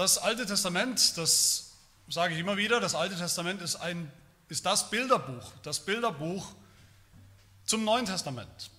[0.00, 1.72] Das Alte Testament, das
[2.08, 4.10] sage ich immer wieder, das Alte Testament ist, ein,
[4.48, 6.54] ist das Bilderbuch, das Bilderbuch
[7.66, 8.70] zum Neuen Testament.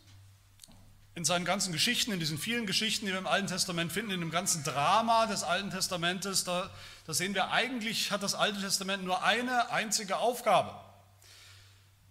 [1.14, 4.20] In seinen ganzen Geschichten, in diesen vielen Geschichten, die wir im Alten Testament finden, in
[4.20, 6.72] dem ganzen Drama des Alten Testamentes, da,
[7.06, 10.74] da sehen wir, eigentlich hat das Alte Testament nur eine einzige Aufgabe,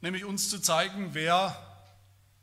[0.02, 1.69] nämlich uns zu zeigen, wer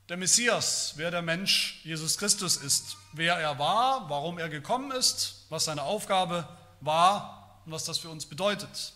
[0.10, 5.46] der Messias, wer der Mensch Jesus Christus ist, wer er war, warum er gekommen ist,
[5.50, 6.48] was seine Aufgabe
[6.80, 8.94] war und was das für uns bedeutet.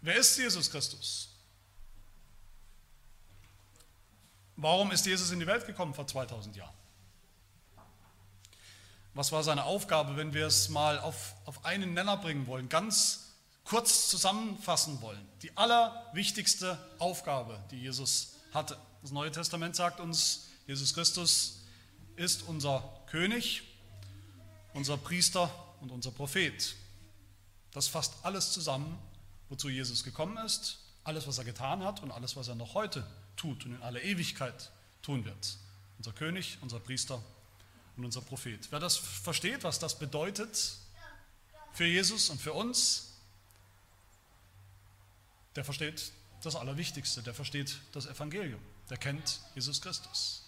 [0.00, 1.28] Wer ist Jesus Christus?
[4.56, 6.74] Warum ist Jesus in die Welt gekommen vor 2000 Jahren?
[9.14, 13.32] Was war seine Aufgabe, wenn wir es mal auf, auf einen Nenner bringen wollen, ganz
[13.64, 15.26] kurz zusammenfassen wollen?
[15.42, 18.78] Die allerwichtigste Aufgabe, die Jesus hatte.
[19.02, 21.60] Das Neue Testament sagt uns, Jesus Christus
[22.16, 23.62] ist unser König,
[24.72, 26.74] unser Priester und unser Prophet.
[27.72, 28.98] Das fasst alles zusammen,
[29.48, 33.06] wozu Jesus gekommen ist, alles, was er getan hat und alles, was er noch heute
[33.36, 34.70] tut und in aller Ewigkeit
[35.02, 35.58] tun wird.
[35.98, 37.22] Unser König, unser Priester
[37.96, 38.68] und unser Prophet.
[38.70, 40.76] Wer das versteht, was das bedeutet
[41.72, 43.12] für Jesus und für uns,
[45.56, 46.12] der versteht
[46.44, 50.42] das Allerwichtigste, der versteht das Evangelium, der kennt Jesus Christus.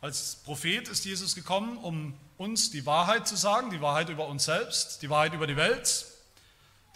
[0.00, 4.44] Als Prophet ist Jesus gekommen, um uns die Wahrheit zu sagen, die Wahrheit über uns
[4.44, 6.06] selbst, die Wahrheit über die Welt,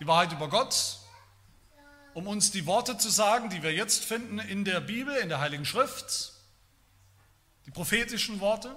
[0.00, 0.98] die Wahrheit über Gott,
[2.14, 5.40] um uns die Worte zu sagen, die wir jetzt finden in der Bibel, in der
[5.40, 6.32] Heiligen Schrift,
[7.66, 8.74] die prophetischen Worte.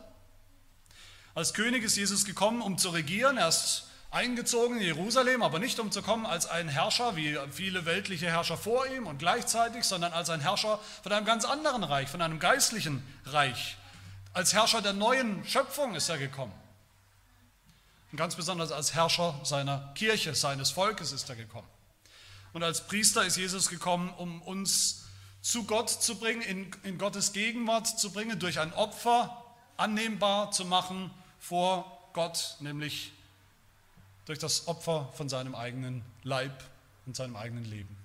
[1.33, 3.38] Als König ist Jesus gekommen, um zu regieren.
[3.38, 3.85] Er ist
[4.18, 8.58] eingezogen in Jerusalem, aber nicht um zu kommen als ein Herrscher, wie viele weltliche Herrscher
[8.58, 12.40] vor ihm und gleichzeitig, sondern als ein Herrscher von einem ganz anderen Reich, von einem
[12.40, 13.78] geistlichen Reich.
[14.34, 16.54] Als Herrscher der neuen Schöpfung ist er gekommen.
[18.12, 21.68] Und ganz besonders als Herrscher seiner Kirche, seines Volkes ist er gekommen.
[22.54, 25.06] Und als Priester ist Jesus gekommen, um uns
[25.41, 30.66] zu Gott zu bringen, in, in Gottes Gegenwart zu bringen, durch ein Opfer annehmbar zu
[30.66, 33.12] machen vor Gott, nämlich
[34.28, 36.64] durch das Opfer von seinem eigenen Leib
[37.06, 37.98] und seinem eigenen Leben.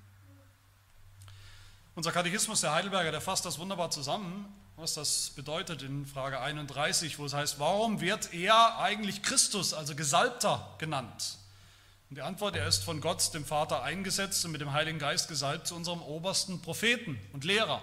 [1.97, 4.47] Unser Katechismus der Heidelberger, der fasst das wunderbar zusammen,
[4.77, 9.97] was das bedeutet in Frage 31, wo es heißt, warum wird er eigentlich Christus, also
[9.97, 11.39] Gesalbter, genannt?
[12.09, 15.29] Und die Antwort, er ist von Gott, dem Vater, eingesetzt und mit dem Heiligen Geist
[15.29, 17.83] gesalbt zu unserem obersten Propheten und Lehrer,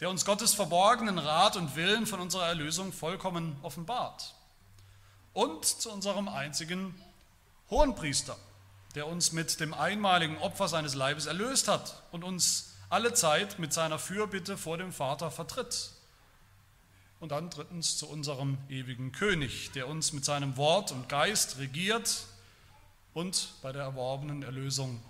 [0.00, 4.34] der uns Gottes verborgenen Rat und Willen von unserer Erlösung vollkommen offenbart.
[5.32, 6.94] Und zu unserem einzigen
[7.70, 8.36] Hohenpriester,
[8.94, 13.72] der uns mit dem einmaligen Opfer seines Leibes erlöst hat und uns alle Zeit mit
[13.72, 15.92] seiner Fürbitte vor dem Vater vertritt.
[17.20, 22.24] Und dann drittens zu unserem ewigen König, der uns mit seinem Wort und Geist regiert
[23.14, 25.00] und bei der erworbenen Erlösung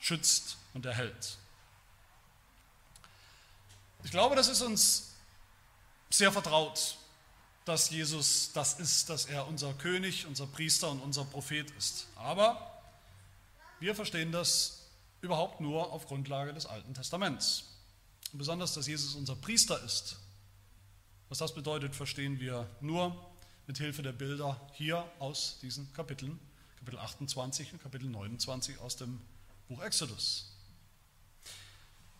[0.00, 1.38] schützt und erhält.
[4.02, 5.12] Ich glaube, das ist uns
[6.10, 6.96] sehr vertraut,
[7.70, 12.08] dass Jesus das ist, dass er unser König, unser Priester und unser Prophet ist.
[12.16, 12.82] Aber
[13.78, 14.88] wir verstehen das
[15.20, 17.62] überhaupt nur auf Grundlage des Alten Testaments.
[18.32, 20.16] Und besonders, dass Jesus unser Priester ist.
[21.28, 23.16] Was das bedeutet, verstehen wir nur
[23.68, 26.40] mit Hilfe der Bilder hier aus diesen Kapiteln,
[26.76, 29.20] Kapitel 28 und Kapitel 29 aus dem
[29.68, 30.56] Buch Exodus.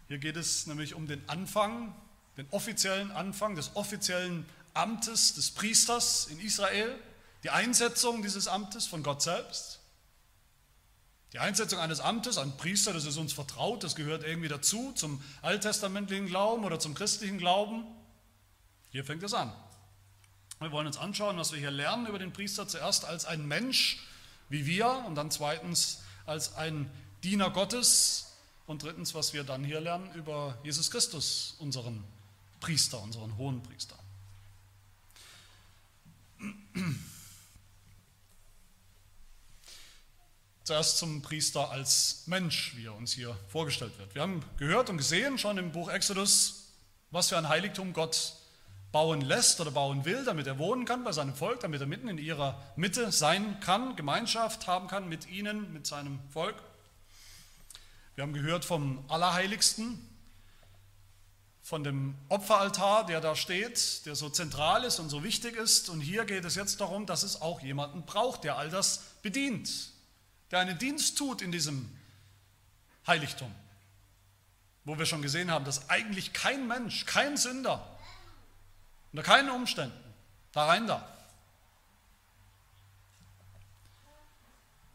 [0.06, 1.92] Hier geht es nämlich um den Anfang,
[2.36, 6.94] den offiziellen Anfang des offiziellen Amtes des Priesters in Israel,
[7.42, 9.80] die Einsetzung dieses Amtes von Gott selbst.
[11.32, 15.22] Die Einsetzung eines Amtes, ein Priester, das ist uns vertraut, das gehört irgendwie dazu, zum
[15.42, 17.84] alttestamentlichen Glauben oder zum christlichen Glauben.
[18.90, 19.52] Hier fängt es an.
[20.58, 22.66] Wir wollen uns anschauen, was wir hier lernen über den Priester.
[22.66, 24.00] Zuerst als ein Mensch
[24.48, 26.90] wie wir und dann zweitens als ein
[27.22, 28.32] Diener Gottes
[28.66, 32.04] und drittens, was wir dann hier lernen über Jesus Christus, unseren
[32.60, 33.96] Priester, unseren hohen Priester.
[40.64, 44.14] Zuerst zum Priester als Mensch, wie er uns hier vorgestellt wird.
[44.14, 46.72] Wir haben gehört und gesehen schon im Buch Exodus,
[47.10, 48.34] was für ein Heiligtum Gott
[48.92, 52.08] bauen lässt oder bauen will, damit er wohnen kann bei seinem Volk, damit er mitten
[52.08, 56.56] in ihrer Mitte sein kann, Gemeinschaft haben kann mit ihnen, mit seinem Volk.
[58.14, 60.09] Wir haben gehört vom Allerheiligsten,
[61.70, 65.88] von dem Opferaltar, der da steht, der so zentral ist und so wichtig ist.
[65.88, 69.70] Und hier geht es jetzt darum, dass es auch jemanden braucht, der all das bedient,
[70.50, 71.96] der einen Dienst tut in diesem
[73.06, 73.54] Heiligtum,
[74.84, 77.86] wo wir schon gesehen haben, dass eigentlich kein Mensch, kein Sünder
[79.12, 79.96] unter keinen Umständen
[80.50, 81.08] da rein darf.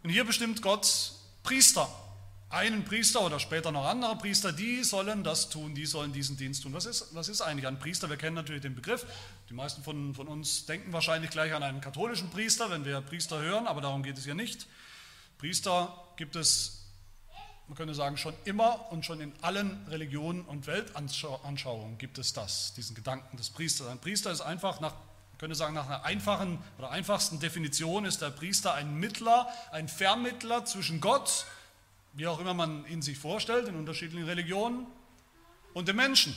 [0.03, 1.87] Und hier bestimmt Gott Priester
[2.55, 6.63] einen Priester oder später noch andere Priester, die sollen das tun, die sollen diesen Dienst
[6.63, 6.73] tun.
[6.73, 8.09] Was ist, was ist eigentlich ein Priester?
[8.09, 9.05] Wir kennen natürlich den Begriff.
[9.49, 13.41] Die meisten von, von uns denken wahrscheinlich gleich an einen katholischen Priester, wenn wir Priester
[13.41, 14.67] hören, aber darum geht es hier nicht.
[15.37, 16.81] Priester gibt es
[17.67, 22.75] man könnte sagen, schon immer und schon in allen Religionen und Weltanschauungen gibt es das,
[22.75, 23.87] diesen Gedanken des Priesters.
[23.87, 28.21] Ein Priester ist einfach nach, man könnte sagen, nach einer einfachen oder einfachsten Definition ist
[28.21, 31.47] der Priester ein Mittler, ein Vermittler zwischen Gott,
[32.15, 34.87] wie auch immer man ihn sich vorstellt, in unterschiedlichen Religionen,
[35.73, 36.35] und dem Menschen.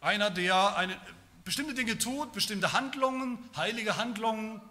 [0.00, 0.98] Einer, der eine,
[1.44, 4.62] bestimmte Dinge tut, bestimmte Handlungen, heilige Handlungen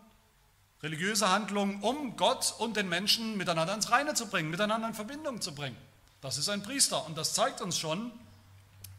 [0.84, 5.42] religiöse Handlungen, um Gott und den Menschen miteinander ins Reine zu bringen, miteinander in Verbindung
[5.42, 5.78] zu bringen.
[6.22, 8.12] Das ist ein Priester und das zeigt uns schon,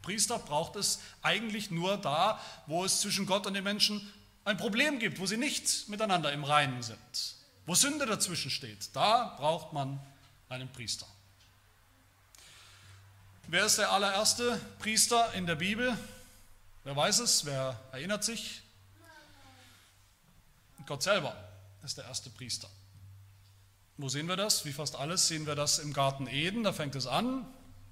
[0.01, 4.01] Priester braucht es eigentlich nur da, wo es zwischen Gott und den Menschen
[4.45, 7.35] ein Problem gibt, wo sie nicht miteinander im Reinen sind,
[7.65, 8.95] wo Sünde dazwischen steht.
[8.95, 9.99] Da braucht man
[10.49, 11.05] einen Priester.
[13.47, 15.97] Wer ist der allererste Priester in der Bibel?
[16.83, 17.45] Wer weiß es?
[17.45, 18.61] Wer erinnert sich?
[20.85, 21.35] Gott selber
[21.83, 22.69] ist der erste Priester.
[23.97, 24.65] Wo sehen wir das?
[24.65, 26.63] Wie fast alles sehen wir das im Garten Eden.
[26.63, 27.45] Da fängt es an.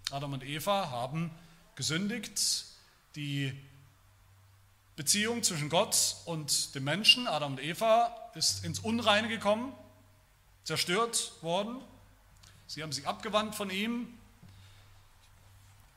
[0.10, 1.32] Adam und Eva haben
[1.76, 2.66] gesündigt.
[3.16, 3.54] Die
[4.96, 9.74] Beziehung zwischen Gott und dem Menschen, Adam und Eva, ist ins Unreine gekommen,
[10.64, 11.82] zerstört worden.
[12.68, 14.08] Sie haben sich abgewandt von ihm.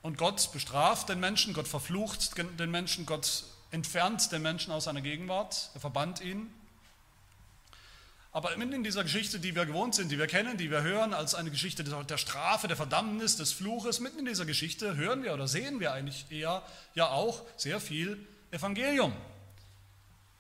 [0.02, 5.02] Und Gott bestraft den Menschen, Gott verflucht den Menschen, Gott entfernt den Menschen aus seiner
[5.02, 6.50] Gegenwart, er verbannt ihn.
[8.32, 11.12] Aber mitten in dieser Geschichte, die wir gewohnt sind, die wir kennen, die wir hören
[11.12, 15.34] als eine Geschichte der Strafe, der Verdammnis, des Fluches, mitten in dieser Geschichte hören wir
[15.34, 16.62] oder sehen wir eigentlich eher
[16.94, 19.12] ja auch sehr viel Evangelium.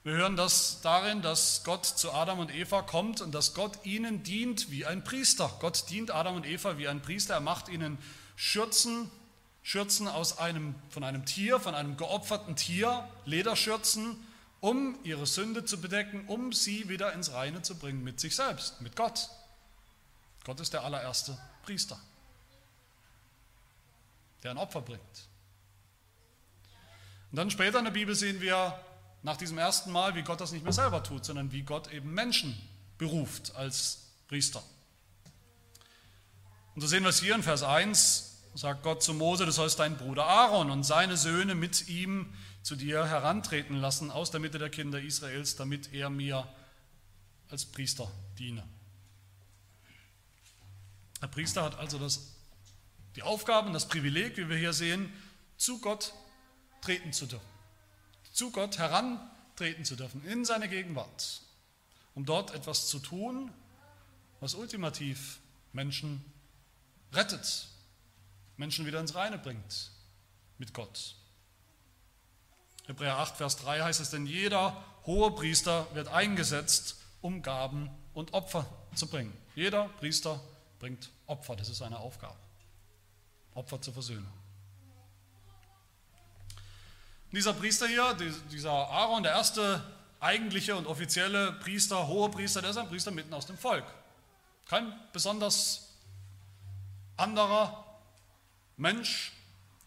[0.02, 4.22] Wir hören das darin, dass Gott zu Adam und Eva kommt und dass Gott ihnen
[4.22, 5.54] dient wie ein Priester.
[5.60, 7.34] Gott dient Adam und Eva wie ein Priester.
[7.34, 7.98] Er macht ihnen
[8.34, 9.10] Schürzen,
[9.62, 14.16] Schürzen aus einem, von einem Tier, von einem geopferten Tier, Lederschürzen,
[14.60, 18.80] um ihre Sünde zu bedecken, um sie wieder ins Reine zu bringen mit sich selbst,
[18.80, 19.28] mit Gott.
[20.44, 22.00] Gott ist der allererste Priester,
[24.42, 25.28] der ein Opfer bringt.
[27.30, 28.80] Und dann später in der Bibel sehen wir
[29.22, 32.12] nach diesem ersten Mal, wie Gott das nicht mehr selber tut, sondern wie Gott eben
[32.12, 32.56] Menschen
[32.98, 34.62] beruft als Priester.
[36.74, 39.78] Und so sehen wir es hier in Vers 1, sagt Gott zu Mose, du sollst
[39.78, 42.32] deinen Bruder Aaron und seine Söhne mit ihm
[42.62, 46.46] zu dir herantreten lassen aus der Mitte der Kinder Israels, damit er mir
[47.48, 48.62] als Priester diene.
[51.20, 52.34] Der Priester hat also das,
[53.16, 55.12] die Aufgabe und das Privileg, wie wir hier sehen,
[55.56, 56.14] zu Gott
[56.80, 57.49] treten zu dürfen.
[58.32, 61.42] Zu Gott herantreten zu dürfen, in seine Gegenwart,
[62.14, 63.52] um dort etwas zu tun,
[64.40, 65.40] was ultimativ
[65.72, 66.24] Menschen
[67.12, 67.68] rettet,
[68.56, 69.90] Menschen wieder ins Reine bringt
[70.58, 71.16] mit Gott.
[72.86, 78.32] Hebräer 8, Vers 3 heißt es, denn jeder hohe Priester wird eingesetzt, um Gaben und
[78.32, 79.36] Opfer zu bringen.
[79.54, 80.40] Jeder Priester
[80.78, 82.36] bringt Opfer, das ist seine Aufgabe.
[83.54, 84.39] Opfer zur Versöhnung.
[87.32, 88.16] Dieser Priester hier,
[88.50, 89.82] dieser Aaron, der erste
[90.18, 93.84] eigentliche und offizielle Priester, hohe Priester, der ist ein Priester mitten aus dem Volk.
[94.68, 95.94] Kein besonders
[97.16, 97.84] anderer
[98.76, 99.32] Mensch,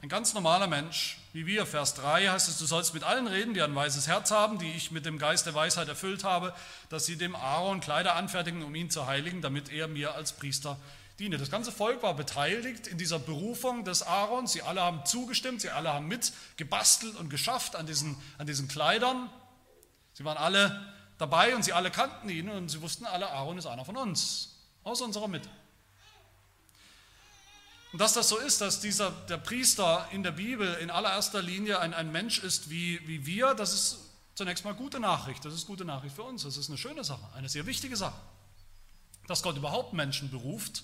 [0.01, 1.65] ein ganz normaler Mensch, wie wir.
[1.65, 4.71] Vers 3 heißt es, du sollst mit allen reden, die ein weißes Herz haben, die
[4.71, 6.53] ich mit dem Geist der Weisheit erfüllt habe,
[6.89, 10.77] dass sie dem Aaron Kleider anfertigen, um ihn zu heiligen, damit er mir als Priester
[11.20, 11.38] diene.
[11.38, 14.48] Das ganze Volk war beteiligt in dieser Berufung des Aaron.
[14.48, 19.29] Sie alle haben zugestimmt, sie alle haben mitgebastelt und geschafft an diesen, an diesen Kleidern.
[20.13, 23.65] Sie waren alle dabei und sie alle kannten ihn und sie wussten alle, Aaron ist
[23.65, 25.50] einer von uns, aus unserer Mitte.
[27.93, 31.79] Und dass das so ist, dass dieser, der Priester in der Bibel in allererster Linie
[31.79, 34.00] ein, ein Mensch ist wie, wie wir, das ist
[34.34, 35.46] zunächst mal gute Nachricht.
[35.46, 36.41] Das ist gute Nachricht für uns.
[36.41, 38.20] Das ist eine schöne Sache, eine sehr wichtige Sache.
[39.27, 40.84] Dass Gott überhaupt Menschen beruft,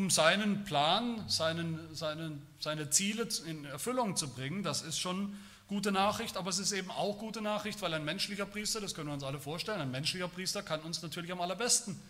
[0.00, 5.36] um seinen Plan, seinen, seinen, seine Ziele in Erfüllung zu bringen, das ist schon
[5.68, 9.08] gute Nachricht, aber es ist eben auch gute Nachricht, weil ein menschlicher Priester, das können
[9.08, 12.00] wir uns alle vorstellen, ein menschlicher Priester kann uns natürlich am allerbesten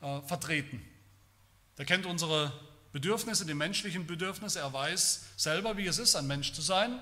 [0.00, 0.82] äh, vertreten.
[1.76, 2.50] Er kennt unsere
[2.92, 4.60] Bedürfnisse, die menschlichen Bedürfnisse.
[4.60, 6.98] Er weiß selber, wie es ist, ein Mensch zu sein.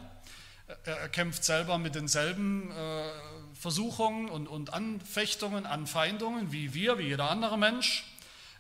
[0.85, 3.02] Er kämpft selber mit denselben äh,
[3.55, 8.10] Versuchungen und, und Anfechtungen, Anfeindungen wie wir, wie jeder andere Mensch.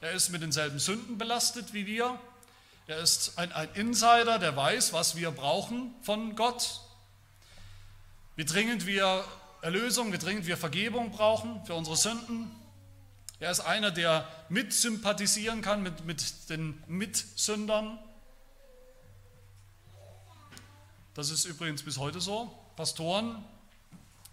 [0.00, 2.18] Er ist mit denselben Sünden belastet wie wir.
[2.86, 6.80] Er ist ein, ein Insider, der weiß, was wir brauchen von Gott.
[8.34, 9.24] Wie dringend wir
[9.60, 12.50] Erlösung, wie dringend wir Vergebung brauchen für unsere Sünden.
[13.40, 17.98] Er ist einer, der mitsympathisieren kann mit, mit den Mitsündern.
[21.12, 22.50] Das ist übrigens bis heute so.
[22.76, 23.44] Pastoren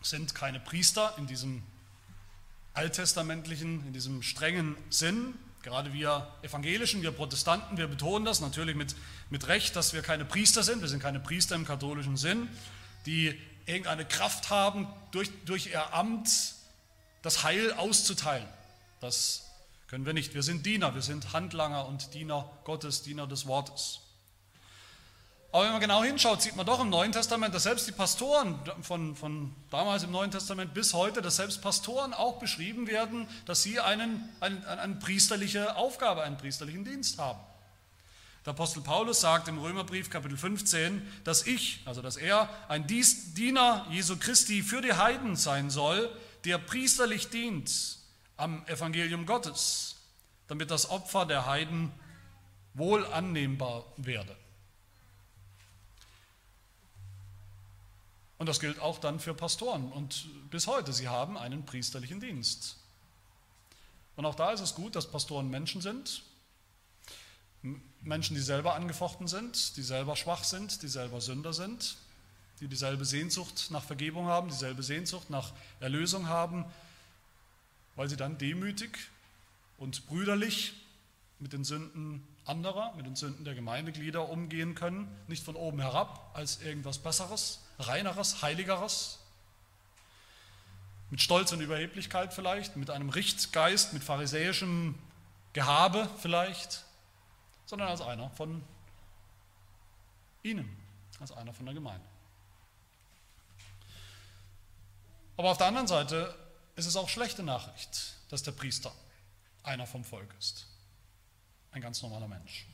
[0.01, 1.61] sind keine Priester in diesem
[2.73, 5.37] alttestamentlichen, in diesem strengen Sinn.
[5.63, 8.95] Gerade wir Evangelischen, wir Protestanten, wir betonen das natürlich mit,
[9.29, 10.81] mit Recht, dass wir keine Priester sind.
[10.81, 12.47] Wir sind keine Priester im katholischen Sinn,
[13.05, 16.29] die irgendeine Kraft haben, durch, durch ihr Amt
[17.21, 18.47] das Heil auszuteilen.
[19.01, 19.45] Das
[19.87, 20.33] können wir nicht.
[20.33, 23.99] Wir sind Diener, wir sind Handlanger und Diener Gottes, Diener des Wortes.
[25.51, 28.59] Aber wenn man genau hinschaut, sieht man doch im Neuen Testament, dass selbst die Pastoren
[28.81, 33.63] von, von damals im Neuen Testament bis heute, dass selbst Pastoren auch beschrieben werden, dass
[33.63, 37.39] sie einen, einen, eine priesterliche Aufgabe, einen priesterlichen Dienst haben.
[38.45, 43.85] Der Apostel Paulus sagt im Römerbrief Kapitel 15, dass ich, also dass er ein Diener
[43.89, 46.09] Jesu Christi für die Heiden sein soll,
[46.45, 47.97] der priesterlich dient
[48.37, 49.95] am Evangelium Gottes,
[50.47, 51.91] damit das Opfer der Heiden
[52.73, 54.35] wohl annehmbar werde.
[58.37, 59.91] Und das gilt auch dann für Pastoren.
[59.91, 62.77] Und bis heute, sie haben einen priesterlichen Dienst.
[64.15, 66.23] Und auch da ist es gut, dass Pastoren Menschen sind,
[68.01, 71.97] Menschen, die selber angefochten sind, die selber schwach sind, die selber Sünder sind,
[72.59, 76.65] die dieselbe Sehnsucht nach Vergebung haben, dieselbe Sehnsucht nach Erlösung haben,
[77.95, 78.97] weil sie dann demütig
[79.77, 80.73] und brüderlich
[81.39, 86.31] mit den Sünden anderer, mit den Sünden der Gemeindeglieder umgehen können, nicht von oben herab
[86.33, 89.19] als irgendwas Besseres, reineres, heiligeres,
[91.09, 94.95] mit Stolz und Überheblichkeit vielleicht, mit einem Richtgeist, mit pharisäischem
[95.53, 96.83] Gehabe vielleicht,
[97.65, 98.63] sondern als einer von
[100.43, 100.77] ihnen,
[101.19, 102.05] als einer von der Gemeinde.
[105.37, 106.35] Aber auf der anderen Seite
[106.75, 108.91] ist es auch schlechte Nachricht, dass der Priester
[109.63, 110.67] einer vom Volk ist.
[111.71, 112.65] Ein ganz normaler Mensch.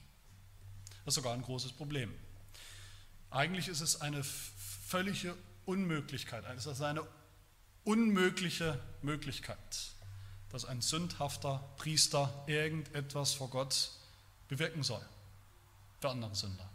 [1.06, 2.14] Das ist sogar ein großes Problem.
[3.32, 4.24] Eigentlich ist es eine
[4.94, 5.36] völlige
[5.66, 7.04] Unmöglichkeit, es ist eine
[7.84, 9.92] unmögliche Möglichkeit,
[10.52, 13.90] dass ein sündhafter Priester irgendetwas vor Gott
[14.50, 15.04] bewirken soll
[16.00, 16.70] für andere Sünder.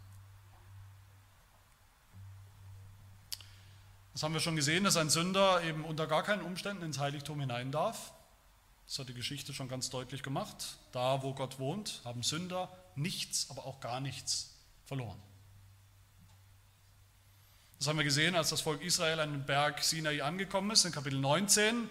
[4.11, 7.39] Das haben wir schon gesehen, dass ein Sünder eben unter gar keinen Umständen ins Heiligtum
[7.39, 8.11] hinein darf.
[8.85, 10.77] Das hat die Geschichte schon ganz deutlich gemacht.
[10.91, 15.21] Da, wo Gott wohnt, haben Sünder nichts, aber auch gar nichts verloren.
[17.79, 20.91] Das haben wir gesehen, als das Volk Israel an den Berg Sinai angekommen ist, in
[20.91, 21.89] Kapitel 19.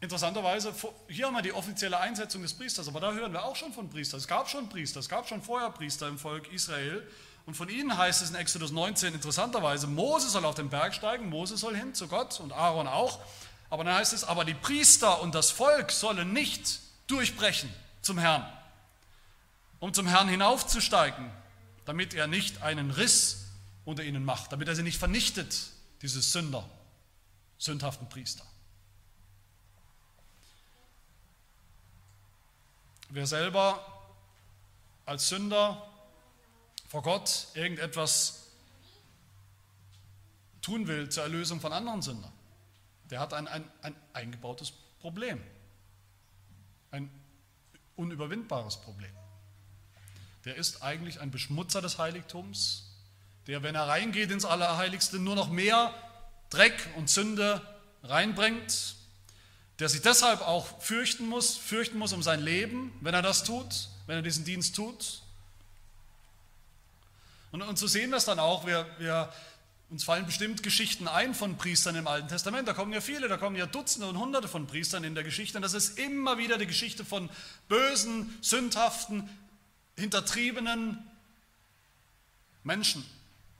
[0.00, 0.72] Interessanterweise,
[1.08, 3.90] hier haben wir die offizielle Einsetzung des Priesters, aber da hören wir auch schon von
[3.90, 4.18] Priestern.
[4.18, 7.06] Es gab schon Priester, es gab schon vorher Priester im Volk Israel.
[7.44, 11.28] Und von ihnen heißt es in Exodus 19 interessanterweise, Mose soll auf den Berg steigen,
[11.28, 13.20] Mose soll hin zu Gott und Aaron auch.
[13.68, 18.50] Aber dann heißt es, aber die Priester und das Volk sollen nicht durchbrechen zum Herrn,
[19.80, 21.30] um zum Herrn hinaufzusteigen,
[21.84, 23.45] damit er nicht einen Riss
[23.86, 25.70] unter ihnen macht, damit er sie nicht vernichtet,
[26.02, 26.68] diese Sünder,
[27.56, 28.44] sündhaften Priester.
[33.08, 33.80] Wer selber
[35.06, 35.88] als Sünder
[36.88, 38.48] vor Gott irgendetwas
[40.60, 42.32] tun will zur Erlösung von anderen Sündern,
[43.10, 45.40] der hat ein, ein, ein eingebautes Problem,
[46.90, 47.08] ein
[47.94, 49.12] unüberwindbares Problem.
[50.44, 52.85] Der ist eigentlich ein Beschmutzer des Heiligtums,
[53.46, 55.94] der, wenn er reingeht ins Allerheiligste, nur noch mehr
[56.50, 57.60] Dreck und Sünde
[58.02, 58.96] reinbringt,
[59.78, 63.88] der sich deshalb auch fürchten muss, fürchten muss um sein Leben, wenn er das tut,
[64.06, 65.22] wenn er diesen Dienst tut.
[67.52, 69.32] Und, und so sehen wir es dann auch, wir, wir,
[69.88, 73.36] uns fallen bestimmt Geschichten ein von Priestern im Alten Testament, da kommen ja viele, da
[73.36, 76.58] kommen ja Dutzende und Hunderte von Priestern in der Geschichte und das ist immer wieder
[76.58, 77.30] die Geschichte von
[77.68, 79.28] bösen, sündhaften,
[79.96, 80.98] hintertriebenen
[82.64, 83.04] Menschen.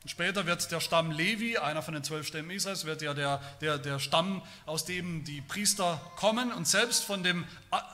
[0.08, 3.78] Später wird der Stamm Levi, einer von den zwölf Stämmen Israels, wird ja der, der,
[3.78, 6.52] der Stamm, aus dem die Priester kommen.
[6.52, 7.44] Und selbst von dem,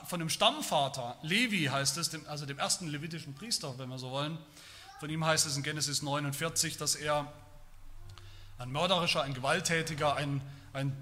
[0.07, 4.11] von dem Stammvater, Levi heißt es, dem, also dem ersten levitischen Priester, wenn wir so
[4.11, 4.37] wollen,
[4.99, 7.31] von ihm heißt es in Genesis 49, dass er
[8.59, 10.41] ein mörderischer, ein gewalttätiger, ein,
[10.71, 10.95] ein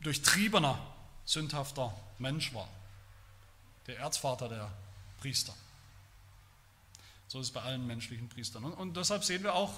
[0.00, 0.78] durchtriebener,
[1.24, 2.68] sündhafter Mensch war.
[3.86, 4.70] Der Erzvater der
[5.20, 5.54] Priester.
[7.28, 8.64] So ist es bei allen menschlichen Priestern.
[8.64, 9.72] Und, und deshalb sehen wir auch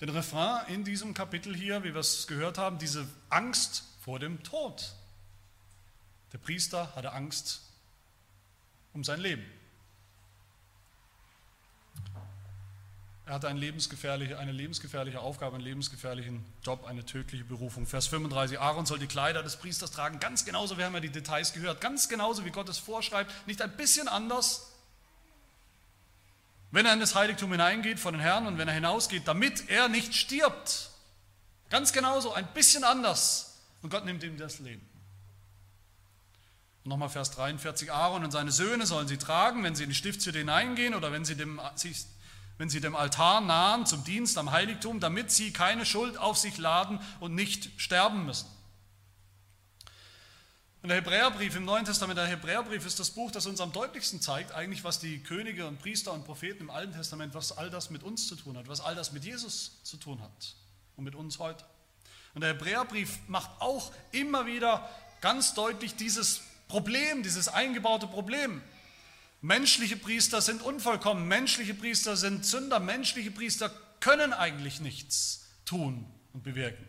[0.00, 4.42] den Refrain in diesem Kapitel hier, wie wir es gehört haben, diese Angst vor dem
[4.42, 4.94] Tod.
[6.32, 7.62] Der Priester hatte Angst
[8.92, 9.44] um sein Leben.
[13.26, 17.84] Er hatte eine lebensgefährliche, eine lebensgefährliche Aufgabe, einen lebensgefährlichen Job, eine tödliche Berufung.
[17.84, 21.10] Vers 35, Aaron soll die Kleider des Priesters tragen, ganz genauso, wir haben ja die
[21.10, 24.70] Details gehört, ganz genauso, wie Gott es vorschreibt, nicht ein bisschen anders.
[26.76, 29.88] Wenn er in das Heiligtum hineingeht von den Herrn und wenn er hinausgeht, damit er
[29.88, 30.90] nicht stirbt.
[31.70, 33.62] Ganz genauso, ein bisschen anders.
[33.80, 34.86] Und Gott nimmt ihm das Leben.
[36.84, 40.36] Nochmal Vers 43, Aaron und seine Söhne sollen sie tragen, wenn sie in die Stiftshütte
[40.36, 41.58] hineingehen oder wenn sie dem,
[42.58, 46.58] wenn sie dem Altar nahen zum Dienst am Heiligtum, damit sie keine Schuld auf sich
[46.58, 48.48] laden und nicht sterben müssen.
[50.86, 54.20] Und der Hebräerbrief im Neuen Testament, der Hebräerbrief ist das Buch, das uns am deutlichsten
[54.20, 57.90] zeigt, eigentlich, was die Könige und Priester und Propheten im Alten Testament, was all das
[57.90, 60.54] mit uns zu tun hat, was all das mit Jesus zu tun hat
[60.94, 61.64] und mit uns heute.
[62.34, 64.88] Und der Hebräerbrief macht auch immer wieder
[65.20, 68.62] ganz deutlich dieses Problem, dieses eingebaute Problem.
[69.42, 76.44] Menschliche Priester sind unvollkommen, menschliche Priester sind Sünder, menschliche Priester können eigentlich nichts tun und
[76.44, 76.88] bewirken.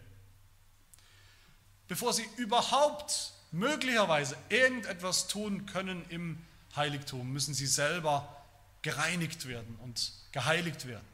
[1.88, 6.38] Bevor sie überhaupt möglicherweise irgendetwas tun können im
[6.76, 8.46] Heiligtum, müssen sie selber
[8.82, 11.06] gereinigt werden und geheiligt werden.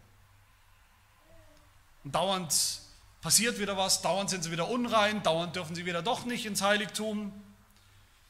[2.03, 2.53] Und dauernd
[3.21, 6.61] passiert wieder was, dauernd sind sie wieder unrein, dauernd dürfen sie wieder doch nicht ins
[6.61, 7.31] Heiligtum.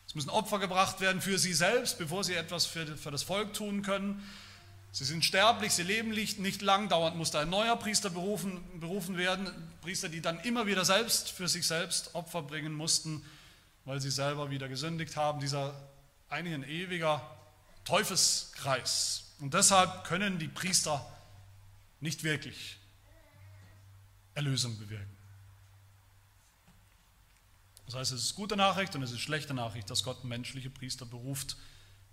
[0.07, 3.53] Es müssen Opfer gebracht werden für sie selbst, bevor sie etwas für, für das Volk
[3.53, 4.23] tun können.
[4.91, 9.17] Sie sind sterblich, sie leben nicht lang, dauernd muss da ein neuer Priester berufen, berufen
[9.17, 9.49] werden,
[9.81, 13.25] Priester, die dann immer wieder selbst für sich selbst Opfer bringen mussten,
[13.85, 15.39] weil sie selber wieder gesündigt haben.
[15.39, 15.73] Dieser
[16.29, 17.21] eigentlich ein ewiger
[17.85, 19.33] Teufelskreis.
[19.39, 21.05] Und deshalb können die Priester
[21.99, 22.77] nicht wirklich
[24.33, 25.13] Erlösung bewirken.
[27.85, 31.05] Das heißt, es ist gute Nachricht und es ist schlechte Nachricht, dass Gott menschliche Priester
[31.05, 31.57] beruft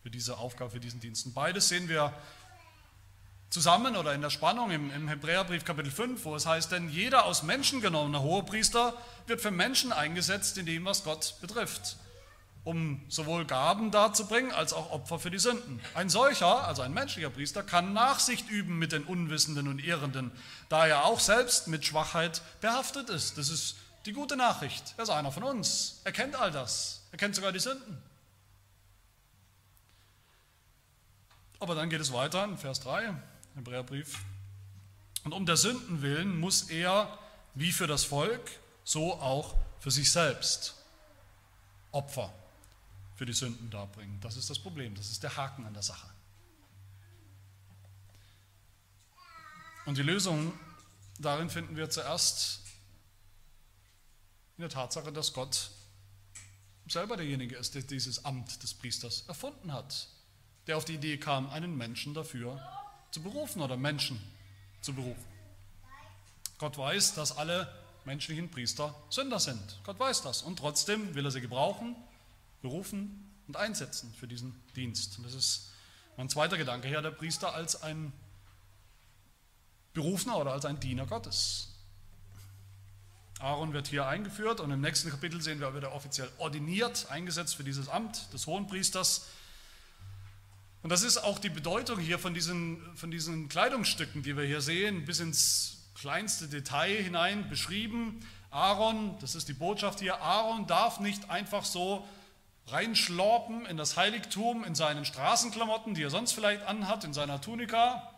[0.03, 1.27] für diese Aufgabe, für diesen Dienst.
[1.27, 2.12] Und beides sehen wir
[3.50, 7.25] zusammen oder in der Spannung im, im Hebräerbrief Kapitel 5, wo es heißt, denn jeder
[7.25, 8.95] aus Menschen genommener Hohepriester
[9.26, 11.97] wird für Menschen eingesetzt in dem, was Gott betrifft,
[12.63, 15.80] um sowohl Gaben darzubringen als auch Opfer für die Sünden.
[15.95, 20.30] Ein solcher, also ein menschlicher Priester, kann Nachsicht üben mit den Unwissenden und Irrenden,
[20.69, 23.36] da er auch selbst mit Schwachheit behaftet ist.
[23.36, 24.95] Das ist die gute Nachricht.
[24.97, 26.00] Er ist einer von uns.
[26.04, 27.02] Er kennt all das.
[27.10, 28.00] Er kennt sogar die Sünden.
[31.58, 33.13] Aber dann geht es weiter in Vers 3,
[33.54, 34.19] Hebräerbrief.
[35.25, 37.19] Und um der Sünden willen muss er,
[37.54, 38.50] wie für das Volk,
[38.84, 40.76] so auch für sich selbst
[41.93, 42.32] Opfer
[43.17, 44.19] für die Sünden darbringen.
[44.21, 46.08] Das ist das Problem, das ist der Haken an der Sache.
[49.86, 50.52] Und die Lösung
[51.19, 52.60] darin finden wir zuerst
[54.56, 55.71] in der Tatsache, dass Gott
[56.86, 60.08] selber derjenige ist, der dieses Amt des Priesters erfunden hat,
[60.67, 62.60] der auf die Idee kam, einen Menschen dafür
[63.10, 64.20] zu berufen oder Menschen
[64.80, 65.25] zu berufen.
[66.58, 67.73] Gott weiß, dass alle
[68.04, 69.80] menschlichen Priester Sünder sind.
[69.84, 70.42] Gott weiß das.
[70.42, 71.96] Und trotzdem will er sie gebrauchen,
[72.62, 75.18] berufen und einsetzen für diesen Dienst.
[75.18, 75.70] Und das ist
[76.16, 78.12] mein zweiter Gedanke her, der Priester als ein
[79.94, 81.68] Berufener oder als ein Diener Gottes.
[83.40, 87.56] Aaron wird hier eingeführt und im nächsten Kapitel sehen wir, wird er offiziell ordiniert, eingesetzt
[87.56, 89.26] für dieses Amt des Hohenpriesters.
[90.82, 94.60] Und das ist auch die Bedeutung hier von diesen, von diesen Kleidungsstücken, die wir hier
[94.60, 98.21] sehen, bis ins kleinste Detail hinein beschrieben.
[98.50, 102.06] Aaron, das ist die Botschaft hier, Aaron darf nicht einfach so
[102.69, 108.10] reinschlorpen in das Heiligtum in seinen Straßenklamotten, die er sonst vielleicht anhat, in seiner Tunika.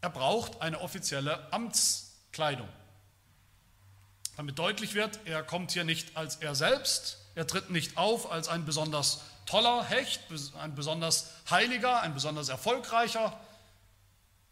[0.00, 2.68] Er braucht eine offizielle Amtskleidung
[4.36, 8.48] damit deutlich wird, er kommt hier nicht als er selbst, er tritt nicht auf als
[8.48, 10.20] ein besonders toller Hecht,
[10.58, 13.38] ein besonders heiliger, ein besonders erfolgreicher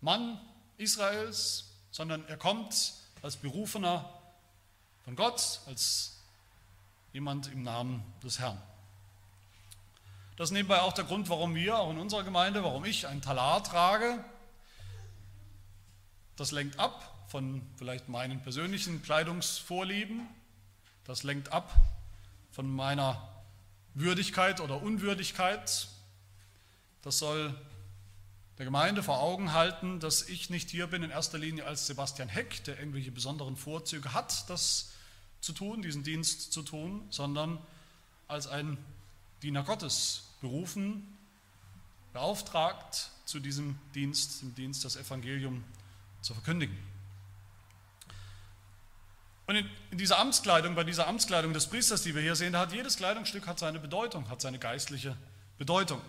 [0.00, 0.40] Mann
[0.76, 2.92] Israels, sondern er kommt
[3.22, 4.08] als Berufener
[5.04, 6.18] von Gott, als
[7.12, 8.60] jemand im Namen des Herrn.
[10.36, 13.20] Das ist nebenbei auch der Grund, warum wir, auch in unserer Gemeinde, warum ich ein
[13.20, 14.24] Talar trage.
[16.36, 20.28] Das lenkt ab von vielleicht meinen persönlichen Kleidungsvorlieben.
[21.04, 21.74] Das lenkt ab
[22.50, 23.26] von meiner
[23.94, 25.88] Würdigkeit oder Unwürdigkeit.
[27.00, 27.58] Das soll
[28.58, 32.28] der Gemeinde vor Augen halten, dass ich nicht hier bin in erster Linie als Sebastian
[32.28, 34.92] Heck, der irgendwelche besonderen Vorzüge hat, das
[35.40, 37.58] zu tun, diesen Dienst zu tun, sondern
[38.28, 38.76] als ein
[39.40, 41.16] Diener Gottes, berufen,
[42.12, 45.64] beauftragt zu diesem Dienst, dem Dienst das Evangelium
[46.20, 46.91] zu verkündigen.
[49.52, 52.72] Und in, dieser Amtskleidung, bei dieser Amtskleidung des Priesters, die wir hier sehen, da hat
[52.72, 55.14] jedes Kleidungsstück hat seine Bedeutung, hat seine geistliche
[55.58, 56.00] Bedeutung.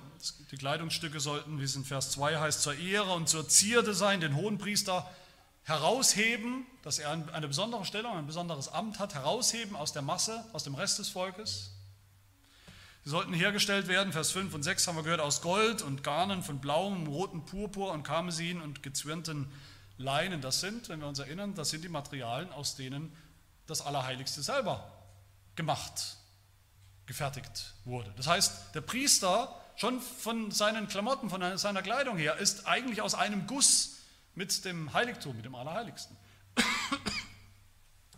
[0.51, 4.21] Die Kleidungsstücke sollten, wie es in Vers 2 heißt, zur Ehre und zur Zierde sein,
[4.21, 5.11] den hohen Priester
[5.63, 10.63] herausheben, dass er eine besondere Stellung, ein besonderes Amt hat, herausheben aus der Masse, aus
[10.63, 11.71] dem Rest des Volkes.
[13.03, 16.43] Sie sollten hergestellt werden, Vers 5 und 6 haben wir gehört, aus Gold und Garnen
[16.43, 19.51] von blauem, rotem Purpur und Karmesin und gezwirnten
[19.97, 20.39] Leinen.
[20.39, 23.11] Das sind, wenn wir uns erinnern, das sind die Materialien, aus denen
[23.67, 24.91] das Allerheiligste selber
[25.55, 26.17] gemacht,
[27.05, 28.13] gefertigt wurde.
[28.17, 33.15] Das heißt, der Priester, schon von seinen Klamotten, von seiner Kleidung her, ist eigentlich aus
[33.15, 33.97] einem Guss
[34.35, 36.15] mit dem Heiligtum, mit dem Allerheiligsten.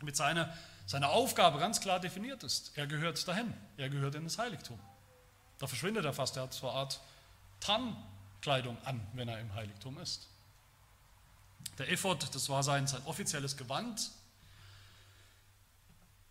[0.02, 0.54] mit seiner
[0.86, 2.72] seine Aufgabe ganz klar definiert ist.
[2.76, 4.80] Er gehört dahin, er gehört in das Heiligtum.
[5.58, 7.00] Da verschwindet er fast, er hat so eine Art
[7.60, 10.28] Tannkleidung an, wenn er im Heiligtum ist.
[11.78, 14.12] Der Ephod, das war sein, sein offizielles Gewand.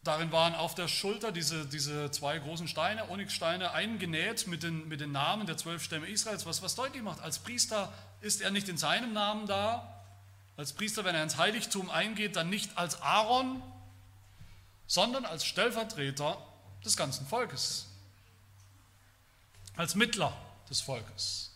[0.04, 5.00] Darin waren auf der Schulter diese, diese zwei großen Steine, Onyxsteine, eingenäht mit den, mit
[5.00, 7.90] den Namen der zwölf Stämme Israels, was, was deutlich macht, als Priester
[8.20, 10.02] ist er nicht in seinem Namen da,
[10.58, 13.62] als Priester, wenn er ins Heiligtum eingeht, dann nicht als Aaron,
[14.86, 16.36] sondern als Stellvertreter
[16.84, 17.86] des ganzen Volkes,
[19.74, 20.36] als Mittler
[20.68, 21.50] des Volkes.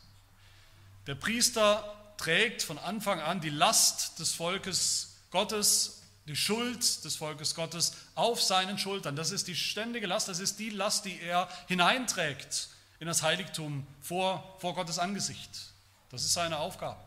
[1.07, 5.98] Der Priester trägt von Anfang an die Last des Volkes Gottes,
[6.29, 9.17] die Schuld des Volkes Gottes auf seinen Schultern.
[9.17, 12.69] Das ist die ständige Last, das ist die Last, die er hineinträgt
[13.01, 15.51] in das Heiligtum vor, vor Gottes Angesicht.
[16.11, 17.01] Das ist seine Aufgabe.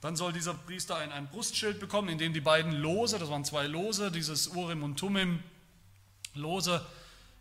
[0.00, 3.44] Dann soll dieser Priester ein, ein Brustschild bekommen, in dem die beiden Lose, das waren
[3.44, 5.42] zwei Lose, dieses Urim und Tumim,
[6.34, 6.84] Lose,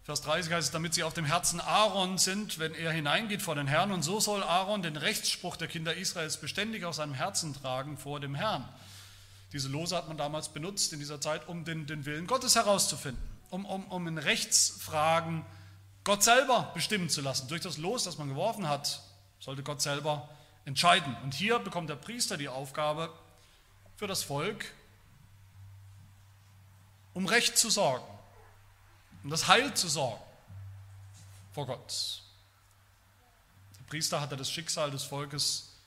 [0.05, 3.55] Vers 30 heißt es, damit sie auf dem Herzen Aaron sind, wenn er hineingeht vor
[3.55, 3.91] den Herrn.
[3.91, 8.19] Und so soll Aaron den Rechtsspruch der Kinder Israels beständig auf seinem Herzen tragen vor
[8.19, 8.69] dem Herrn.
[9.55, 13.23] Diese Lose hat man damals benutzt in dieser Zeit, um den, den Willen Gottes herauszufinden,
[13.51, 15.45] um, um, um in Rechtsfragen
[16.03, 17.47] Gott selber bestimmen zu lassen.
[17.47, 19.01] Durch das Los, das man geworfen hat,
[19.39, 20.27] sollte Gott selber
[20.65, 21.15] entscheiden.
[21.23, 23.13] Und hier bekommt der Priester die Aufgabe,
[23.95, 24.73] für das Volk
[27.13, 28.03] um Recht zu sorgen,
[29.23, 30.21] um das Heil zu sorgen
[31.53, 32.23] vor Gott.
[33.79, 35.77] Der Priester hatte das Schicksal des Volkes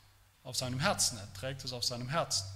[0.43, 2.47] auf seinem Herzen, er trägt es auf seinem Herzen.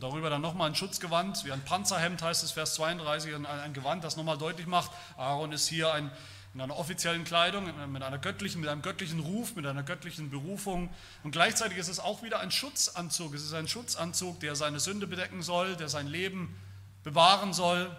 [0.00, 4.02] Und darüber dann nochmal ein Schutzgewand, wie ein Panzerhemd heißt es, Vers 32, ein Gewand,
[4.02, 6.10] das nochmal deutlich macht, Aaron ist hier ein
[6.54, 10.88] in einer offiziellen Kleidung, mit, einer göttlichen, mit einem göttlichen Ruf, mit einer göttlichen Berufung.
[11.22, 13.34] Und gleichzeitig ist es auch wieder ein Schutzanzug.
[13.34, 16.58] Es ist ein Schutzanzug, der seine Sünde bedecken soll, der sein Leben
[17.04, 17.94] bewahren soll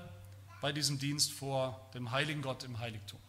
[0.60, 3.20] bei diesem Dienst vor dem heiligen Gott im Heiligtum.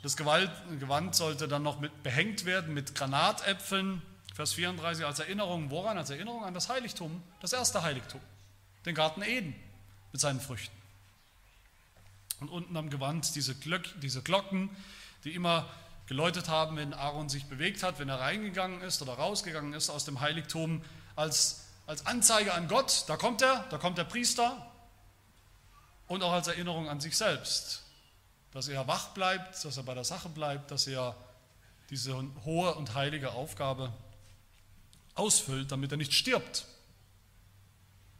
[0.00, 4.00] Das Gewand sollte dann noch mit behängt werden mit Granatäpfeln.
[4.34, 5.98] Vers 34 als Erinnerung, woran?
[5.98, 8.20] Als Erinnerung an das Heiligtum, das erste Heiligtum,
[8.86, 9.54] den Garten Eden
[10.10, 10.76] mit seinen Früchten.
[12.40, 14.70] Und unten am Gewand diese, Glöck, diese Glocken,
[15.24, 15.68] die immer
[16.06, 20.04] geläutet haben, wenn Aaron sich bewegt hat, wenn er reingegangen ist oder rausgegangen ist aus
[20.04, 20.82] dem Heiligtum,
[21.14, 24.66] als, als Anzeige an Gott, da kommt er, da kommt der Priester
[26.08, 27.82] und auch als Erinnerung an sich selbst,
[28.52, 31.16] dass er wach bleibt, dass er bei der Sache bleibt, dass er
[31.90, 33.92] diese hohe und heilige Aufgabe
[35.14, 36.66] ausfüllt, damit er nicht stirbt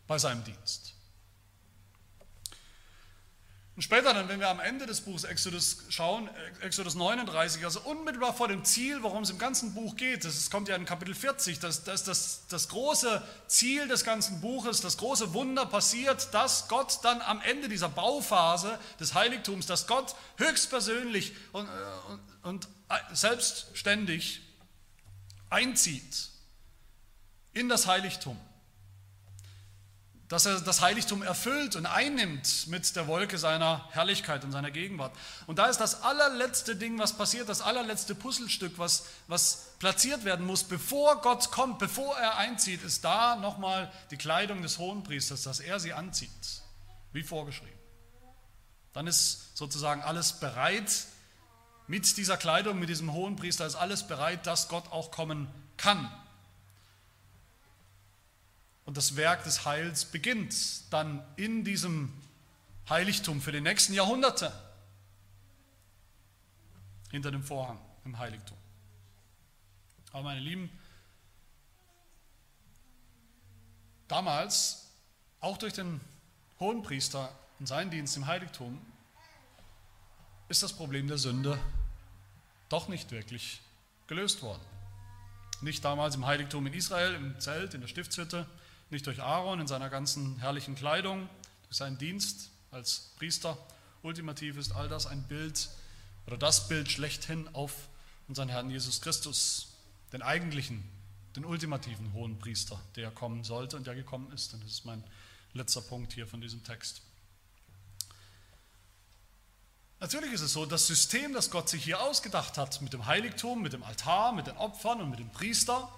[0.07, 0.93] bei seinem Dienst.
[3.75, 6.29] Und später dann, wenn wir am Ende des Buchs Exodus schauen,
[6.61, 10.69] Exodus 39, also unmittelbar vor dem Ziel, worum es im ganzen Buch geht, das kommt
[10.69, 15.33] ja in Kapitel 40, das, das, das, das große Ziel des ganzen Buches, das große
[15.33, 21.67] Wunder passiert, dass Gott dann am Ende dieser Bauphase des Heiligtums, dass Gott höchstpersönlich und,
[22.09, 22.69] und, und
[23.15, 24.43] selbstständig
[25.49, 26.32] einzieht
[27.53, 28.39] in das Heiligtum
[30.33, 35.15] dass er das Heiligtum erfüllt und einnimmt mit der Wolke seiner Herrlichkeit und seiner Gegenwart.
[35.47, 40.47] Und da ist das allerletzte Ding, was passiert, das allerletzte Puzzlestück, was, was platziert werden
[40.47, 45.61] muss, bevor Gott kommt, bevor er einzieht, ist da nochmal die Kleidung des Hohenpriesters, dass
[45.61, 46.31] er sie anzieht,
[47.13, 47.79] wie vorgeschrieben.
[48.95, 50.91] Dann ist sozusagen alles bereit,
[51.89, 56.11] mit dieser Kleidung, mit diesem Hohenpriester ist alles bereit, dass Gott auch kommen kann
[58.85, 62.13] und das Werk des Heils beginnt dann in diesem
[62.89, 64.53] Heiligtum für die nächsten Jahrhunderte
[67.11, 68.57] hinter dem Vorhang im Heiligtum.
[70.13, 70.71] Aber meine Lieben,
[74.09, 74.91] damals,
[75.41, 76.01] auch durch den
[76.59, 78.81] Hohenpriester und seinen Dienst im Heiligtum,
[80.49, 81.59] ist das Problem der Sünde
[82.69, 83.61] doch nicht wirklich
[84.07, 84.63] gelöst worden.
[85.61, 88.47] Nicht damals im Heiligtum in Israel, im Zelt, in der Stiftshütte,
[88.93, 91.29] nicht durch Aaron in seiner ganzen herrlichen Kleidung,
[91.65, 93.59] durch seinen Dienst als Priester
[94.03, 95.69] ultimativ ist all das ein Bild
[96.27, 97.89] oder das Bild schlechthin auf
[98.29, 99.69] unseren Herrn Jesus Christus,
[100.13, 100.83] den eigentlichen,
[101.37, 104.55] den ultimativen hohen Priester, der kommen sollte und der gekommen ist.
[104.55, 105.03] Und das ist mein
[105.55, 107.03] letzter Punkt hier von diesem Text.
[110.01, 113.63] Natürlich ist es so, das System, das Gott sich hier ausgedacht hat, mit dem Heiligtum,
[113.63, 115.89] mit dem Altar, mit den Opfern und mit dem Priester,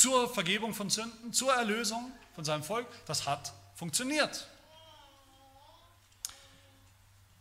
[0.00, 4.48] zur Vergebung von Sünden, zur Erlösung von seinem Volk, das hat funktioniert.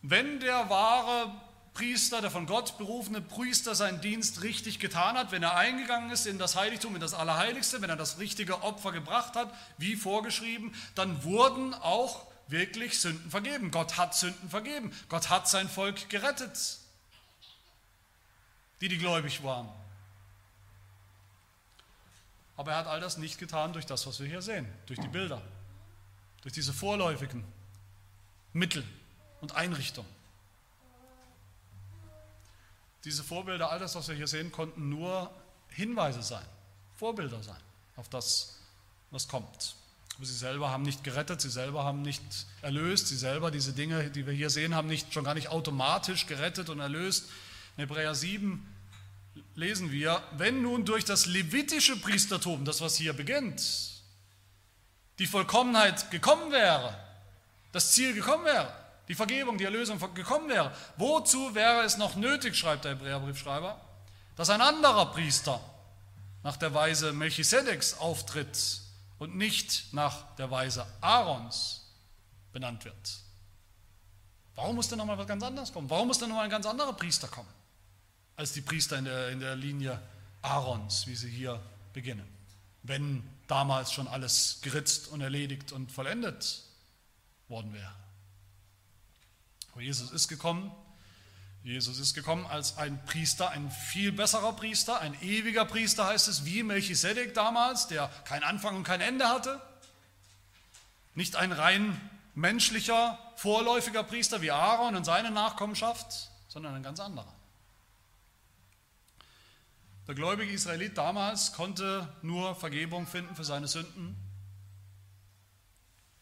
[0.01, 1.31] Wenn der wahre
[1.73, 6.25] Priester, der von Gott berufene Priester seinen Dienst richtig getan hat, wenn er eingegangen ist
[6.25, 10.75] in das Heiligtum, in das Allerheiligste, wenn er das richtige Opfer gebracht hat, wie vorgeschrieben,
[10.95, 13.71] dann wurden auch wirklich Sünden vergeben.
[13.71, 14.91] Gott hat Sünden vergeben.
[15.07, 16.79] Gott hat sein Volk gerettet,
[18.81, 19.69] die die gläubig waren.
[22.59, 25.07] Aber er hat all das nicht getan durch das, was wir hier sehen, durch die
[25.07, 25.41] Bilder,
[26.41, 27.45] durch diese vorläufigen
[28.51, 28.83] Mittel
[29.39, 30.09] und Einrichtungen.
[33.05, 35.31] Diese Vorbilder, all das, was wir hier sehen, konnten nur
[35.69, 36.43] Hinweise sein,
[36.97, 37.61] Vorbilder sein
[37.95, 38.59] auf das,
[39.09, 39.75] was kommt.
[40.17, 42.21] Aber sie selber haben nicht gerettet, sie selber haben nicht
[42.61, 46.27] erlöst, sie selber, diese Dinge, die wir hier sehen, haben nicht, schon gar nicht automatisch
[46.27, 47.29] gerettet und erlöst.
[47.77, 48.67] In Hebräer 7
[49.59, 53.61] lesen wir, wenn nun durch das levitische Priestertum, das was hier beginnt,
[55.19, 56.97] die Vollkommenheit gekommen wäre,
[57.73, 58.73] das Ziel gekommen wäre,
[59.09, 63.79] die Vergebung, die Erlösung gekommen wäre, wozu wäre es noch nötig, schreibt der Hebräerbriefschreiber,
[64.37, 65.59] dass ein anderer Priester
[66.41, 68.81] nach der Weise Melchisedeks auftritt
[69.17, 71.85] und nicht nach der Weise Aarons
[72.53, 73.19] benannt wird.
[74.55, 75.89] Warum muss denn nochmal was ganz anderes kommen?
[75.89, 77.49] Warum muss denn nochmal ein ganz anderer Priester kommen,
[78.39, 80.01] als die Priester in der, in der Linie
[80.41, 82.25] Aarons, wie sie hier beginnen,
[82.83, 86.63] wenn damals schon alles geritzt und erledigt und vollendet
[87.49, 87.93] worden wäre?
[89.73, 90.71] Aber Jesus ist gekommen,
[91.63, 96.45] Jesus ist gekommen als ein Priester, ein viel besserer Priester, ein ewiger Priester heißt es,
[96.45, 99.61] wie Melchisedek damals, der kein Anfang und kein Ende hatte.
[101.13, 101.99] Nicht ein rein
[102.35, 107.38] menschlicher, vorläufiger Priester wie Aaron und seine Nachkommenschaft, sondern ein ganz anderer.
[110.09, 114.15] Der gläubige Israelit damals konnte nur Vergebung finden für seine Sünden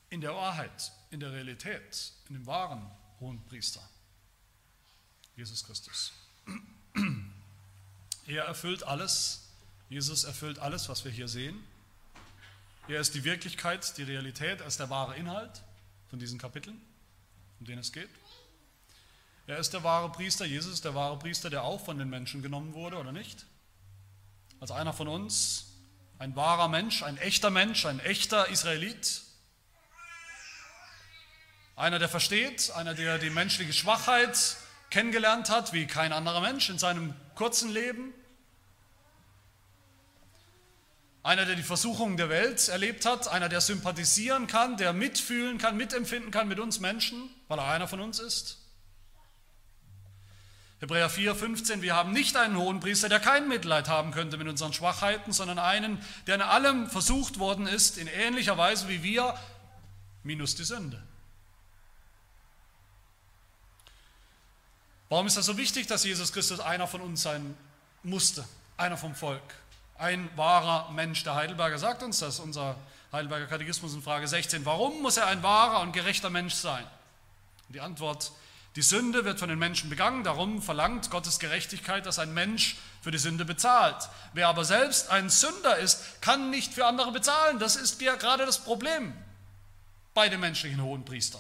[0.09, 3.79] in der Wahrheit, in der Realität, in dem wahren hohen Priester.
[5.37, 6.11] Jesus Christus.
[8.25, 9.47] Er erfüllt alles,
[9.87, 11.57] Jesus erfüllt alles, was wir hier sehen.
[12.89, 15.63] Er ist die Wirklichkeit, die Realität, er ist der wahre Inhalt
[16.09, 16.81] von diesen Kapiteln,
[17.61, 18.09] um den es geht.
[19.47, 22.41] Er ist der wahre Priester, Jesus ist der wahre Priester, der auch von den Menschen
[22.41, 23.45] genommen wurde, oder nicht?
[24.59, 25.65] Als einer von uns,
[26.17, 29.21] ein wahrer Mensch, ein echter Mensch, ein echter Israelit.
[31.75, 34.57] Einer, der versteht, einer, der die menschliche Schwachheit
[34.89, 38.13] kennengelernt hat wie kein anderer Mensch in seinem kurzen Leben.
[41.21, 45.77] Einer, der die Versuchungen der Welt erlebt hat, einer, der sympathisieren kann, der mitfühlen kann,
[45.77, 48.57] mitempfinden kann mit uns Menschen, weil er einer von uns ist.
[50.79, 54.47] Hebräer 4, 15, wir haben nicht einen hohen Priester, der kein Mitleid haben könnte mit
[54.47, 59.33] unseren Schwachheiten, sondern einen, der in allem versucht worden ist, in ähnlicher Weise wie wir,
[60.23, 61.01] minus die Sünde.
[65.09, 67.57] Warum ist das so wichtig, dass Jesus Christus einer von uns sein
[68.03, 69.41] musste, einer vom Volk,
[69.97, 71.23] ein wahrer Mensch?
[71.23, 72.75] Der Heidelberger sagt uns das, unser
[73.11, 74.65] Heidelberger Katechismus in Frage 16.
[74.65, 76.85] Warum muss er ein wahrer und gerechter Mensch sein?
[77.69, 78.31] Die Antwort,
[78.75, 83.11] die Sünde wird von den Menschen begangen, darum verlangt Gottes Gerechtigkeit, dass ein Mensch für
[83.11, 84.09] die Sünde bezahlt.
[84.33, 87.57] Wer aber selbst ein Sünder ist, kann nicht für andere bezahlen.
[87.57, 89.13] Das ist ja gerade das Problem
[90.13, 91.39] bei dem menschlichen Hohenpriester.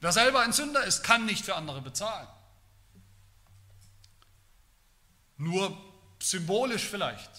[0.00, 2.28] Wer selber ein Sünder ist, kann nicht für andere bezahlen.
[5.36, 5.76] Nur
[6.20, 7.30] symbolisch vielleicht,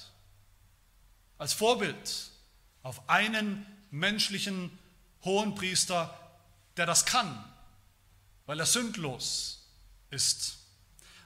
[1.38, 2.32] als Vorbild
[2.82, 4.78] auf einen menschlichen
[5.24, 6.18] Hohenpriester,
[6.78, 7.44] der das kann,
[8.50, 9.60] weil er sündlos
[10.10, 10.58] ist.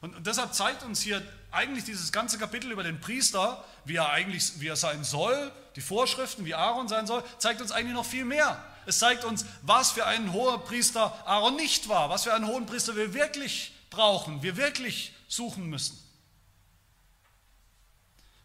[0.01, 4.59] Und deshalb zeigt uns hier eigentlich dieses ganze Kapitel über den Priester, wie er eigentlich
[4.59, 8.25] wie er sein soll, die Vorschriften, wie Aaron sein soll, zeigt uns eigentlich noch viel
[8.25, 8.61] mehr.
[8.85, 12.65] Es zeigt uns, was für ein hoher Priester Aaron nicht war, was für einen hohen
[12.65, 15.97] Priester wir wirklich brauchen, wir wirklich suchen müssen.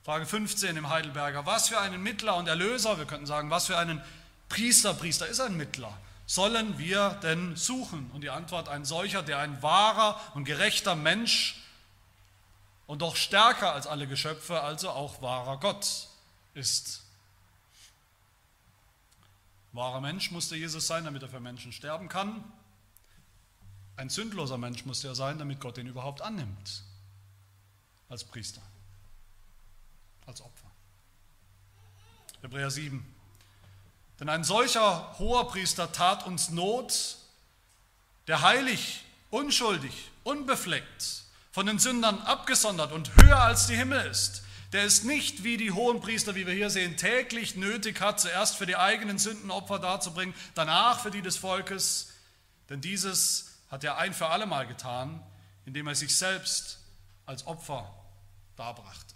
[0.05, 3.77] Frage 15 im Heidelberger, was für einen Mittler und Erlöser, wir könnten sagen, was für
[3.77, 4.01] einen
[4.49, 8.11] Priester, Priester ist ein Mittler, sollen wir denn suchen?
[8.13, 11.57] Und die Antwort, ein solcher, der ein wahrer und gerechter Mensch
[12.87, 16.09] und doch stärker als alle Geschöpfe, also auch wahrer Gott
[16.55, 17.03] ist.
[19.73, 22.45] wahrer Mensch musste Jesus sein, damit er für Menschen sterben kann.
[23.97, 26.85] Ein sündloser Mensch musste er sein, damit Gott ihn überhaupt annimmt
[28.11, 28.63] als Priester,
[30.27, 30.71] als Opfer.
[32.43, 33.18] Hebräer 7.
[34.21, 37.17] Denn ein solcher hoher Priester tat uns Not,
[38.27, 44.85] der heilig, unschuldig, unbefleckt, von den Sündern abgesondert und höher als die Himmel ist, der
[44.85, 48.67] es nicht wie die hohen Priester, wie wir hier sehen, täglich nötig hat, zuerst für
[48.67, 52.13] die eigenen Sünden Opfer darzubringen, danach für die des Volkes,
[52.69, 55.25] denn dieses hat er ein für allemal getan,
[55.65, 56.79] indem er sich selbst
[57.25, 57.95] als Opfer
[58.57, 59.08] darbrachte.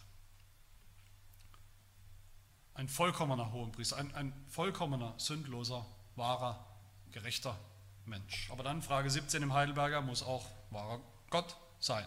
[2.74, 6.64] Ein vollkommener Hohenpriester, ein, ein vollkommener, sündloser, wahrer,
[7.10, 7.58] gerechter
[8.06, 8.50] Mensch.
[8.50, 12.06] Aber dann Frage 17 im Heidelberger muss auch wahrer Gott sein,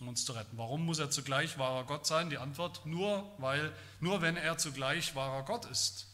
[0.00, 0.58] um uns zu retten.
[0.58, 2.30] Warum muss er zugleich wahrer Gott sein?
[2.30, 6.08] Die Antwort nur, weil nur wenn er zugleich wahrer Gott ist,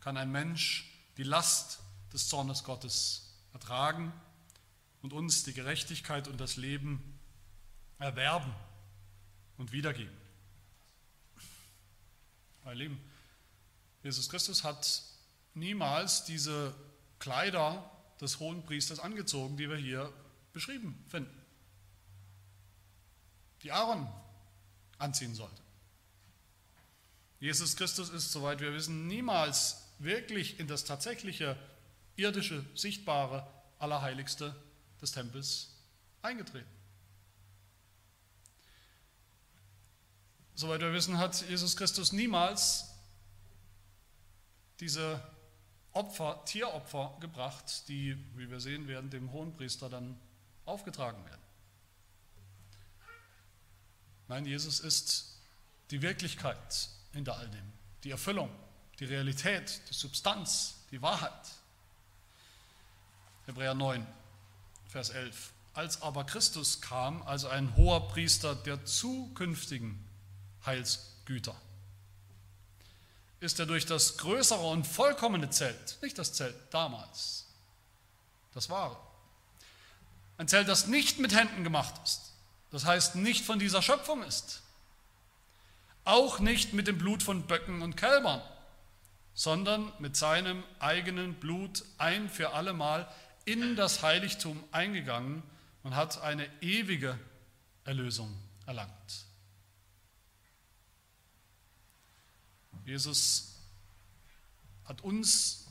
[0.00, 1.80] kann ein Mensch die Last
[2.12, 4.12] des Zornes Gottes ertragen
[5.02, 7.18] und uns die Gerechtigkeit und das Leben
[7.98, 8.54] erwerben
[9.58, 10.19] und wiedergeben.
[12.64, 13.00] Meine Lieben,
[14.02, 15.02] Jesus Christus hat
[15.54, 16.74] niemals diese
[17.18, 20.12] Kleider des hohen Priesters angezogen, die wir hier
[20.52, 21.36] beschrieben finden,
[23.62, 24.08] die Aaron
[24.98, 25.62] anziehen sollte.
[27.40, 31.56] Jesus Christus ist, soweit wir wissen, niemals wirklich in das tatsächliche
[32.16, 33.46] irdische, sichtbare,
[33.78, 34.54] allerheiligste
[35.00, 35.74] des Tempels
[36.20, 36.68] eingetreten.
[40.60, 42.84] Soweit wir wissen, hat Jesus Christus niemals
[44.78, 45.26] diese
[45.92, 50.20] Opfer, Tieropfer gebracht, die, wie wir sehen werden, dem Hohenpriester dann
[50.66, 51.40] aufgetragen werden.
[54.28, 55.40] Nein, Jesus ist
[55.90, 57.72] die Wirklichkeit hinter all dem,
[58.04, 58.50] die Erfüllung,
[58.98, 61.52] die Realität, die Substanz, die Wahrheit.
[63.46, 64.06] Hebräer 9,
[64.88, 65.54] Vers 11.
[65.72, 70.09] Als aber Christus kam, also ein hoher Priester der zukünftigen
[70.66, 71.54] Heilsgüter,
[73.40, 77.46] ist er durch das größere und vollkommene Zelt, nicht das Zelt damals,
[78.54, 78.96] das wahre,
[80.36, 82.32] ein Zelt, das nicht mit Händen gemacht ist,
[82.70, 84.62] das heißt nicht von dieser Schöpfung ist,
[86.04, 88.42] auch nicht mit dem Blut von Böcken und Kälbern,
[89.34, 93.08] sondern mit seinem eigenen Blut ein für allemal
[93.44, 95.42] in das Heiligtum eingegangen
[95.82, 97.18] und hat eine ewige
[97.84, 99.29] Erlösung erlangt.
[102.90, 103.52] Jesus
[104.84, 105.64] hat uns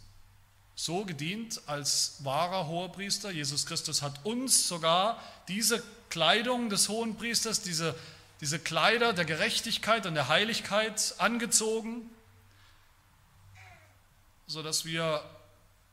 [0.73, 3.29] so gedient als wahrer Hohepriester.
[3.29, 7.93] Jesus Christus hat uns sogar diese Kleidung des Hohenpriesters, diese,
[8.39, 12.09] diese Kleider der Gerechtigkeit und der Heiligkeit angezogen,
[14.47, 15.21] sodass wir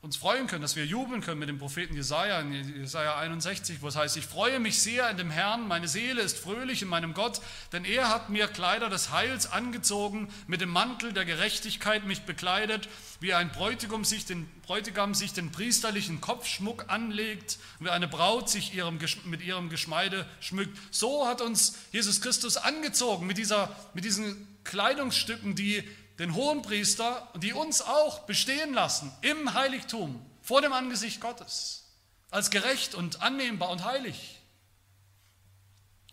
[0.03, 3.89] uns freuen können, dass wir jubeln können mit dem Propheten Jesaja in Jesaja 61, wo
[3.89, 7.15] es heißt: Ich freue mich sehr in dem Herrn, meine Seele ist fröhlich in meinem
[7.15, 7.41] Gott,
[7.73, 12.89] denn er hat mir Kleider des Heils angezogen, mit dem Mantel der Gerechtigkeit mich bekleidet,
[13.21, 18.75] wie ein Bräutigam sich den, Bräutigam sich den priesterlichen Kopfschmuck anlegt, wie eine Braut sich
[18.75, 20.77] ihrem, mit ihrem Geschmeide schmückt.
[20.91, 25.83] So hat uns Jesus Christus angezogen mit, dieser, mit diesen Kleidungsstücken, die
[26.19, 31.85] den Hohenpriester, die uns auch bestehen lassen im Heiligtum vor dem Angesicht Gottes,
[32.31, 34.41] als gerecht und annehmbar und heilig.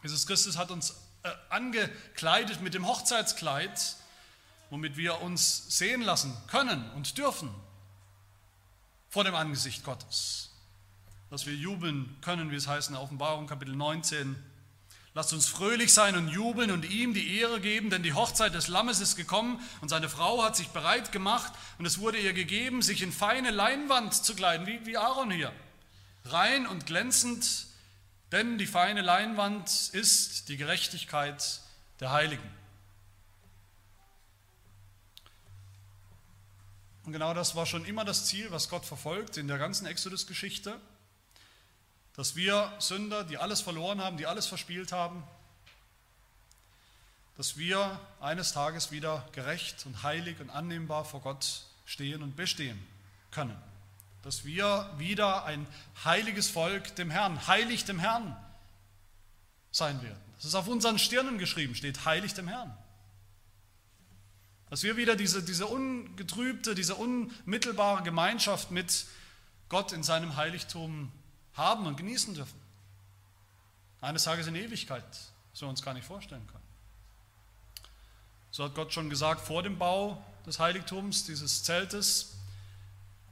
[0.01, 0.91] Jesus Christus hat uns
[1.23, 3.95] äh, angekleidet mit dem Hochzeitskleid,
[4.69, 7.53] womit wir uns sehen lassen können und dürfen
[9.09, 10.49] vor dem Angesicht Gottes.
[11.29, 14.35] Dass wir jubeln können, wie es heißt in der Offenbarung Kapitel 19,
[15.15, 18.67] Lasst uns fröhlich sein und jubeln und ihm die Ehre geben, denn die Hochzeit des
[18.67, 22.81] Lammes ist gekommen und seine Frau hat sich bereit gemacht und es wurde ihr gegeben,
[22.81, 25.53] sich in feine Leinwand zu kleiden, wie, wie Aaron hier.
[26.25, 27.67] Rein und glänzend,
[28.31, 31.61] denn die feine Leinwand ist die Gerechtigkeit
[31.99, 32.49] der Heiligen.
[37.05, 40.79] Und genau das war schon immer das Ziel, was Gott verfolgt in der ganzen Exodus-Geschichte
[42.15, 45.23] dass wir Sünder, die alles verloren haben, die alles verspielt haben,
[47.35, 52.79] dass wir eines Tages wieder gerecht und heilig und annehmbar vor Gott stehen und bestehen
[53.31, 53.57] können.
[54.21, 55.65] Dass wir wieder ein
[56.05, 58.37] heiliges Volk dem Herrn, heilig dem Herrn
[59.71, 60.21] sein werden.
[60.35, 62.77] Das ist auf unseren Stirnen geschrieben, steht heilig dem Herrn.
[64.69, 69.05] Dass wir wieder diese, diese ungetrübte, diese unmittelbare Gemeinschaft mit
[69.69, 71.11] Gott in seinem Heiligtum
[71.55, 72.59] haben und genießen dürfen.
[74.01, 75.05] Eines Tages in Ewigkeit,
[75.51, 76.63] was wir uns gar nicht vorstellen können.
[78.51, 82.35] So hat Gott schon gesagt vor dem Bau des Heiligtums, dieses Zeltes,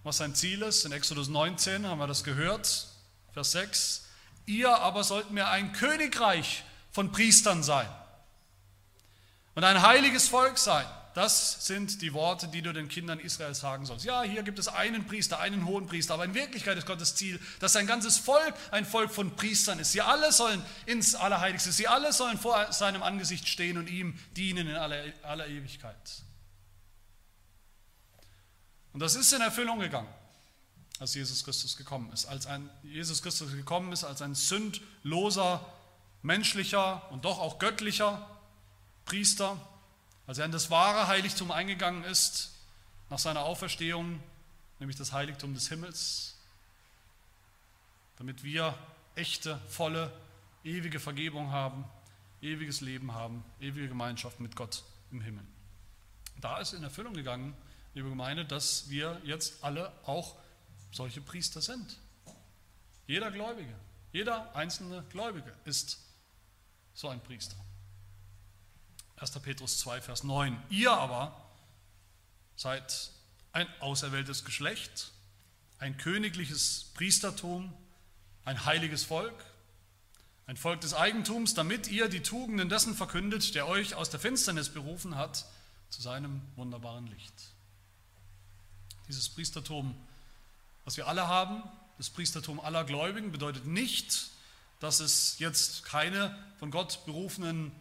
[0.03, 0.85] was sein Ziel ist.
[0.85, 2.87] In Exodus 19 haben wir das gehört,
[3.33, 4.07] Vers 6.
[4.45, 7.87] Ihr aber sollt mir ein Königreich von Priestern sein
[9.55, 10.85] und ein heiliges Volk sein.
[11.13, 14.05] Das sind die Worte, die du den Kindern Israels sagen sollst.
[14.05, 17.39] Ja, hier gibt es einen Priester, einen hohen Priester, aber in Wirklichkeit ist Gottes Ziel,
[17.59, 19.91] dass sein ganzes Volk ein Volk von Priestern ist.
[19.91, 24.67] Sie alle sollen ins Allerheiligste, sie alle sollen vor seinem Angesicht stehen und ihm dienen
[24.67, 26.23] in aller, aller Ewigkeit.
[28.93, 30.09] Und das ist in Erfüllung gegangen,
[30.99, 32.25] als Jesus Christus gekommen ist.
[32.25, 35.65] Als ein Jesus Christus gekommen ist, als ein sündloser,
[36.21, 38.29] menschlicher und doch auch göttlicher
[39.05, 39.59] Priester
[40.31, 42.53] als er in das wahre Heiligtum eingegangen ist,
[43.09, 44.23] nach seiner Auferstehung,
[44.79, 46.37] nämlich das Heiligtum des Himmels,
[48.15, 48.73] damit wir
[49.15, 50.09] echte, volle,
[50.63, 51.83] ewige Vergebung haben,
[52.41, 55.43] ewiges Leben haben, ewige Gemeinschaft mit Gott im Himmel.
[56.39, 57.53] Da ist in Erfüllung gegangen,
[57.93, 60.37] liebe Gemeinde, dass wir jetzt alle auch
[60.93, 61.99] solche Priester sind.
[63.05, 63.75] Jeder Gläubige,
[64.13, 65.99] jeder einzelne Gläubige ist
[66.93, 67.57] so ein Priester.
[69.21, 69.39] 1.
[69.39, 70.59] Petrus 2, Vers 9.
[70.71, 71.39] Ihr aber
[72.55, 73.11] seid
[73.53, 75.11] ein auserwähltes Geschlecht,
[75.77, 77.71] ein königliches Priestertum,
[78.45, 79.45] ein heiliges Volk,
[80.47, 84.69] ein Volk des Eigentums, damit ihr die Tugenden dessen verkündet, der euch aus der Finsternis
[84.69, 85.45] berufen hat,
[85.91, 87.33] zu seinem wunderbaren Licht.
[89.07, 89.95] Dieses Priestertum,
[90.83, 91.61] was wir alle haben,
[91.99, 94.31] das Priestertum aller Gläubigen, bedeutet nicht,
[94.79, 97.71] dass es jetzt keine von Gott berufenen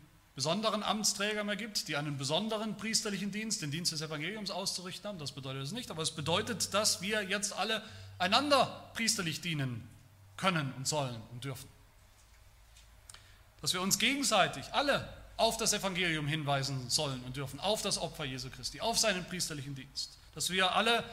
[0.40, 5.18] besonderen Amtsträger mehr gibt, die einen besonderen priesterlichen Dienst, den Dienst des Evangeliums auszurichten haben.
[5.18, 7.82] Das bedeutet es nicht, aber es bedeutet, dass wir jetzt alle
[8.18, 9.86] einander priesterlich dienen
[10.38, 11.68] können und sollen und dürfen.
[13.60, 18.24] Dass wir uns gegenseitig alle auf das Evangelium hinweisen sollen und dürfen, auf das Opfer
[18.24, 20.16] Jesu Christi, auf seinen priesterlichen Dienst.
[20.34, 21.04] Dass wir alle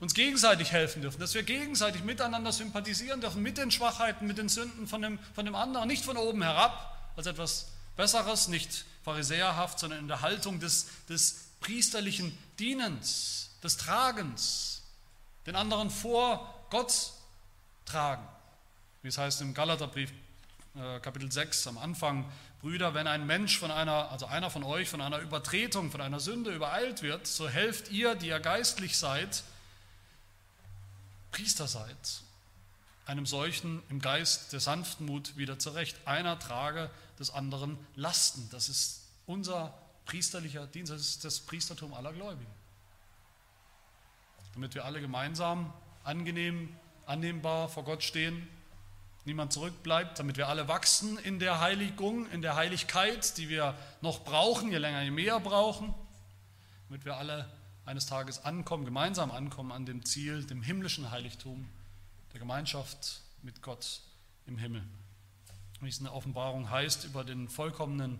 [0.00, 4.48] uns gegenseitig helfen dürfen, dass wir gegenseitig miteinander sympathisieren dürfen mit den Schwachheiten, mit den
[4.48, 9.78] Sünden von dem, von dem anderen, nicht von oben herab als etwas Besseres, nicht pharisäerhaft,
[9.78, 14.82] sondern in der Haltung des, des priesterlichen Dienens, des Tragens,
[15.46, 17.12] den anderen vor Gott
[17.84, 18.26] tragen.
[19.02, 20.10] Wie es heißt im Galaterbrief
[20.74, 22.30] äh, Kapitel 6 am Anfang,
[22.60, 26.18] Brüder, wenn ein Mensch von einer, also einer von euch von einer Übertretung, von einer
[26.18, 29.44] Sünde übereilt wird, so helft ihr, die ihr geistlich seid,
[31.30, 32.23] Priester seid,
[33.06, 35.96] einem solchen im Geist der Sanftmut wieder zurecht.
[36.06, 38.48] Einer trage des anderen Lasten.
[38.50, 39.74] Das ist unser
[40.06, 42.50] priesterlicher Dienst, das ist das Priestertum aller Gläubigen.
[44.54, 45.72] Damit wir alle gemeinsam
[46.04, 46.74] angenehm,
[47.06, 48.48] annehmbar vor Gott stehen,
[49.24, 54.24] niemand zurückbleibt, damit wir alle wachsen in der Heiligung, in der Heiligkeit, die wir noch
[54.24, 55.94] brauchen, je länger, je mehr brauchen,
[56.88, 57.48] damit wir alle
[57.86, 61.68] eines Tages ankommen, gemeinsam ankommen an dem Ziel, dem himmlischen Heiligtum,
[62.34, 64.02] der Gemeinschaft mit Gott
[64.46, 64.84] im Himmel
[65.84, 68.18] wie es in der Offenbarung heißt, über den vollkommenen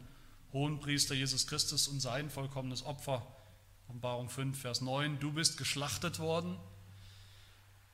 [0.53, 3.27] Hohenpriester Jesus Christus und sein vollkommenes Opfer.
[3.89, 6.59] Offenbarung 5, Vers 9, du bist geschlachtet worden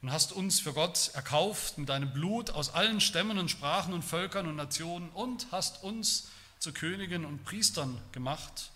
[0.02, 4.02] und hast uns für Gott erkauft mit deinem Blut aus allen Stämmen und Sprachen und
[4.02, 8.70] Völkern und Nationen und hast uns zu Königen und Priestern gemacht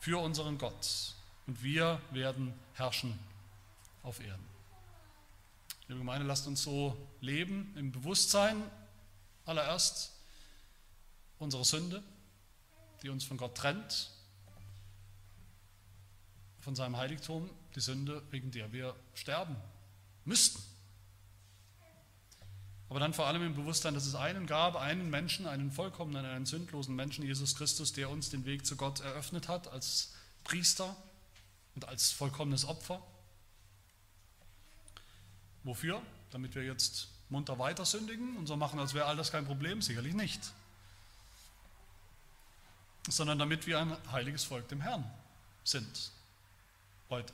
[0.00, 1.14] für unseren Gott.
[1.46, 3.18] Und wir werden herrschen
[4.02, 4.53] auf Erden.
[5.86, 8.62] Liebe Gemeinde, lasst uns so leben im Bewusstsein
[9.44, 10.12] allererst
[11.38, 12.02] unsere Sünde,
[13.02, 14.10] die uns von Gott trennt,
[16.60, 19.56] von seinem Heiligtum, die Sünde, wegen der wir sterben
[20.24, 20.62] müssten.
[22.88, 26.46] Aber dann vor allem im Bewusstsein, dass es einen gab, einen Menschen, einen vollkommenen, einen
[26.46, 30.14] sündlosen Menschen, Jesus Christus, der uns den Weg zu Gott eröffnet hat als
[30.44, 30.96] Priester
[31.74, 33.02] und als vollkommenes Opfer.
[35.64, 36.00] Wofür?
[36.30, 39.82] Damit wir jetzt munter weiter sündigen und so machen, als wäre all das kein Problem?
[39.82, 40.40] Sicherlich nicht
[43.08, 45.04] sondern damit wir ein heiliges Volk dem Herrn
[45.62, 46.10] sind.
[47.10, 47.32] Heute.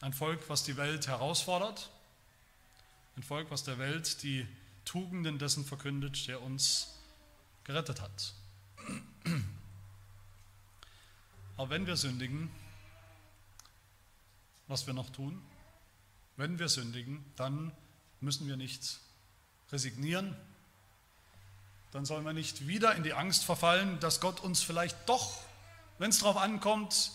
[0.00, 1.90] Ein Volk, was die Welt herausfordert.
[3.16, 4.46] Ein Volk, was der Welt die
[4.84, 6.98] Tugenden dessen verkündet, der uns
[7.64, 8.34] gerettet hat.
[11.56, 12.50] Aber wenn wir sündigen,
[14.70, 15.42] was wir noch tun,
[16.36, 17.72] wenn wir sündigen, dann
[18.20, 19.00] müssen wir nicht
[19.72, 20.36] resignieren,
[21.92, 25.38] dann sollen wir nicht wieder in die Angst verfallen, dass Gott uns vielleicht doch,
[25.98, 27.10] wenn es darauf ankommt,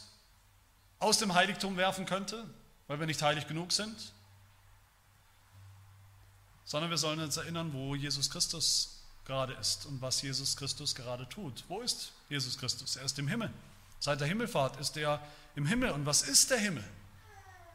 [0.99, 2.47] aus dem Heiligtum werfen könnte,
[2.87, 4.13] weil wir nicht heilig genug sind,
[6.65, 11.27] sondern wir sollen uns erinnern, wo Jesus Christus gerade ist und was Jesus Christus gerade
[11.29, 11.63] tut.
[11.67, 12.95] Wo ist Jesus Christus?
[12.95, 13.51] Er ist im Himmel.
[13.99, 15.25] Seit der Himmelfahrt ist er
[15.55, 15.91] im Himmel.
[15.91, 16.83] Und was ist der Himmel?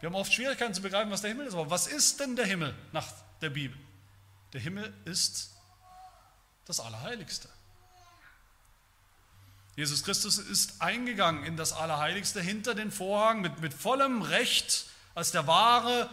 [0.01, 1.55] Wir haben oft Schwierigkeiten zu begreifen, was der Himmel ist.
[1.55, 3.07] Aber was ist denn der Himmel nach
[3.43, 3.79] der Bibel?
[4.55, 5.51] Der Himmel ist
[6.65, 7.49] das Allerheiligste.
[9.77, 15.33] Jesus Christus ist eingegangen in das Allerheiligste hinter den Vorhang mit, mit vollem Recht als
[15.33, 16.09] der wahre,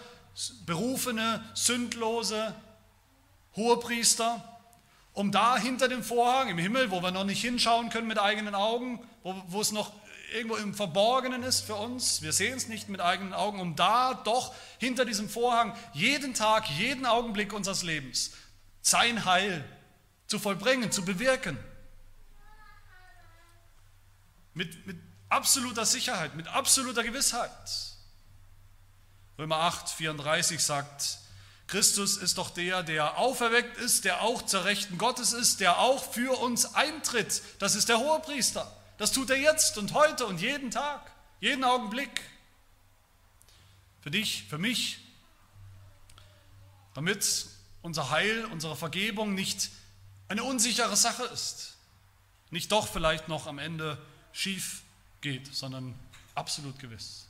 [0.66, 2.54] berufene, sündlose
[3.56, 4.44] Hohepriester,
[5.14, 8.54] um da hinter dem Vorhang im Himmel, wo wir noch nicht hinschauen können mit eigenen
[8.54, 9.92] Augen, wo, wo es noch
[10.34, 14.14] irgendwo im Verborgenen ist für uns, wir sehen es nicht mit eigenen Augen, um da
[14.14, 18.32] doch hinter diesem Vorhang jeden Tag, jeden Augenblick unseres Lebens
[18.82, 19.64] sein Heil
[20.28, 21.58] zu vollbringen, zu bewirken.
[24.54, 24.98] Mit, mit
[25.30, 27.52] absoluter Sicherheit, mit absoluter Gewissheit.
[29.38, 31.20] Römer 8, 34 sagt,
[31.68, 36.04] Christus ist doch der, der auferweckt ist, der auch zur Rechten Gottes ist, der auch
[36.12, 37.42] für uns eintritt.
[37.60, 38.74] Das ist der Hohepriester.
[38.98, 42.22] Das tut er jetzt und heute und jeden Tag, jeden Augenblick.
[44.02, 45.00] Für dich, für mich,
[46.94, 47.48] damit
[47.82, 49.70] unser Heil, unsere Vergebung nicht
[50.30, 51.76] eine unsichere Sache ist,
[52.50, 53.98] nicht doch vielleicht noch am Ende
[54.32, 54.82] schief
[55.22, 55.94] geht, sondern
[56.36, 57.28] absolut gewiss.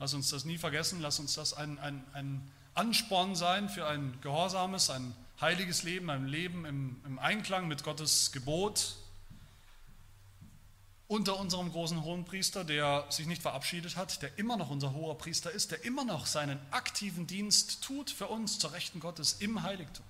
[0.00, 4.18] Lass uns das nie vergessen, lass uns das ein, ein, ein Ansporn sein für ein
[4.20, 8.96] gehorsames, ein heiliges Leben, ein Leben im, im Einklang mit Gottes Gebot,
[11.12, 15.50] unter unserem großen Hohenpriester, der sich nicht verabschiedet hat, der immer noch unser hoher Priester
[15.50, 20.06] ist, der immer noch seinen aktiven Dienst tut für uns zur Rechten Gottes im Heiligtum.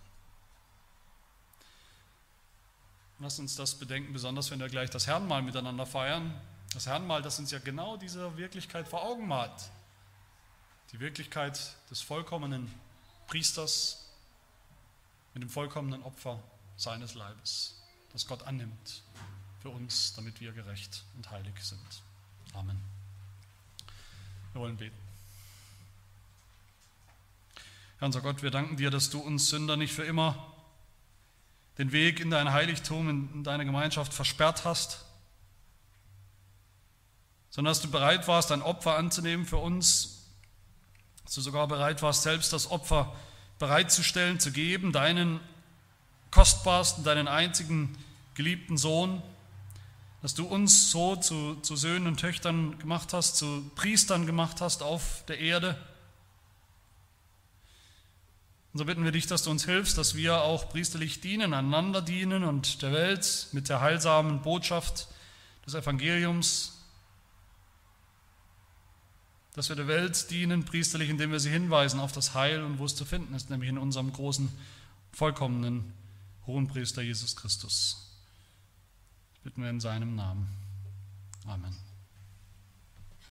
[3.19, 6.41] Lasst uns das bedenken, besonders wenn wir gleich das Herrenmal miteinander feiern.
[6.73, 9.71] Das Herrenmal, das uns ja genau diese Wirklichkeit vor Augen malt.
[10.93, 11.59] Die Wirklichkeit
[11.91, 12.73] des vollkommenen
[13.27, 14.09] Priesters
[15.35, 16.41] mit dem vollkommenen Opfer
[16.77, 17.75] seines Leibes,
[18.13, 19.03] das Gott annimmt
[19.63, 21.79] für uns, damit wir gerecht und heilig sind.
[22.53, 22.77] Amen.
[24.53, 24.97] Wir wollen beten.
[27.99, 30.53] Herr unser Gott, wir danken dir, dass du uns Sünder nicht für immer
[31.79, 35.05] den Weg in dein Heiligtum, in deine Gemeinschaft versperrt hast,
[37.51, 40.27] sondern dass du bereit warst, ein Opfer anzunehmen für uns,
[41.25, 43.15] dass du sogar bereit warst, selbst das Opfer
[43.61, 45.39] bereitzustellen, zu geben, deinen
[46.33, 47.97] kostbarsten, deinen einzigen
[48.35, 49.23] geliebten Sohn,
[50.23, 54.83] dass du uns so zu, zu Söhnen und Töchtern gemacht hast, zu Priestern gemacht hast
[54.83, 55.77] auf der Erde.
[58.73, 62.01] Und so bitten wir dich, dass du uns hilfst, dass wir auch priesterlich dienen, einander
[62.01, 65.09] dienen und der Welt mit der heilsamen Botschaft
[65.67, 66.79] des Evangeliums,
[69.55, 72.87] dass wir der Welt dienen, priesterlich, indem wir sie hinweisen auf das Heil und wo
[72.87, 74.49] es zu finden ist, nämlich in unserem großen,
[75.13, 75.93] vollkommenen
[76.47, 78.02] Hohenpriester Jesus Christus
[79.43, 80.49] bitten wir in seinem Namen.
[81.47, 81.75] Amen.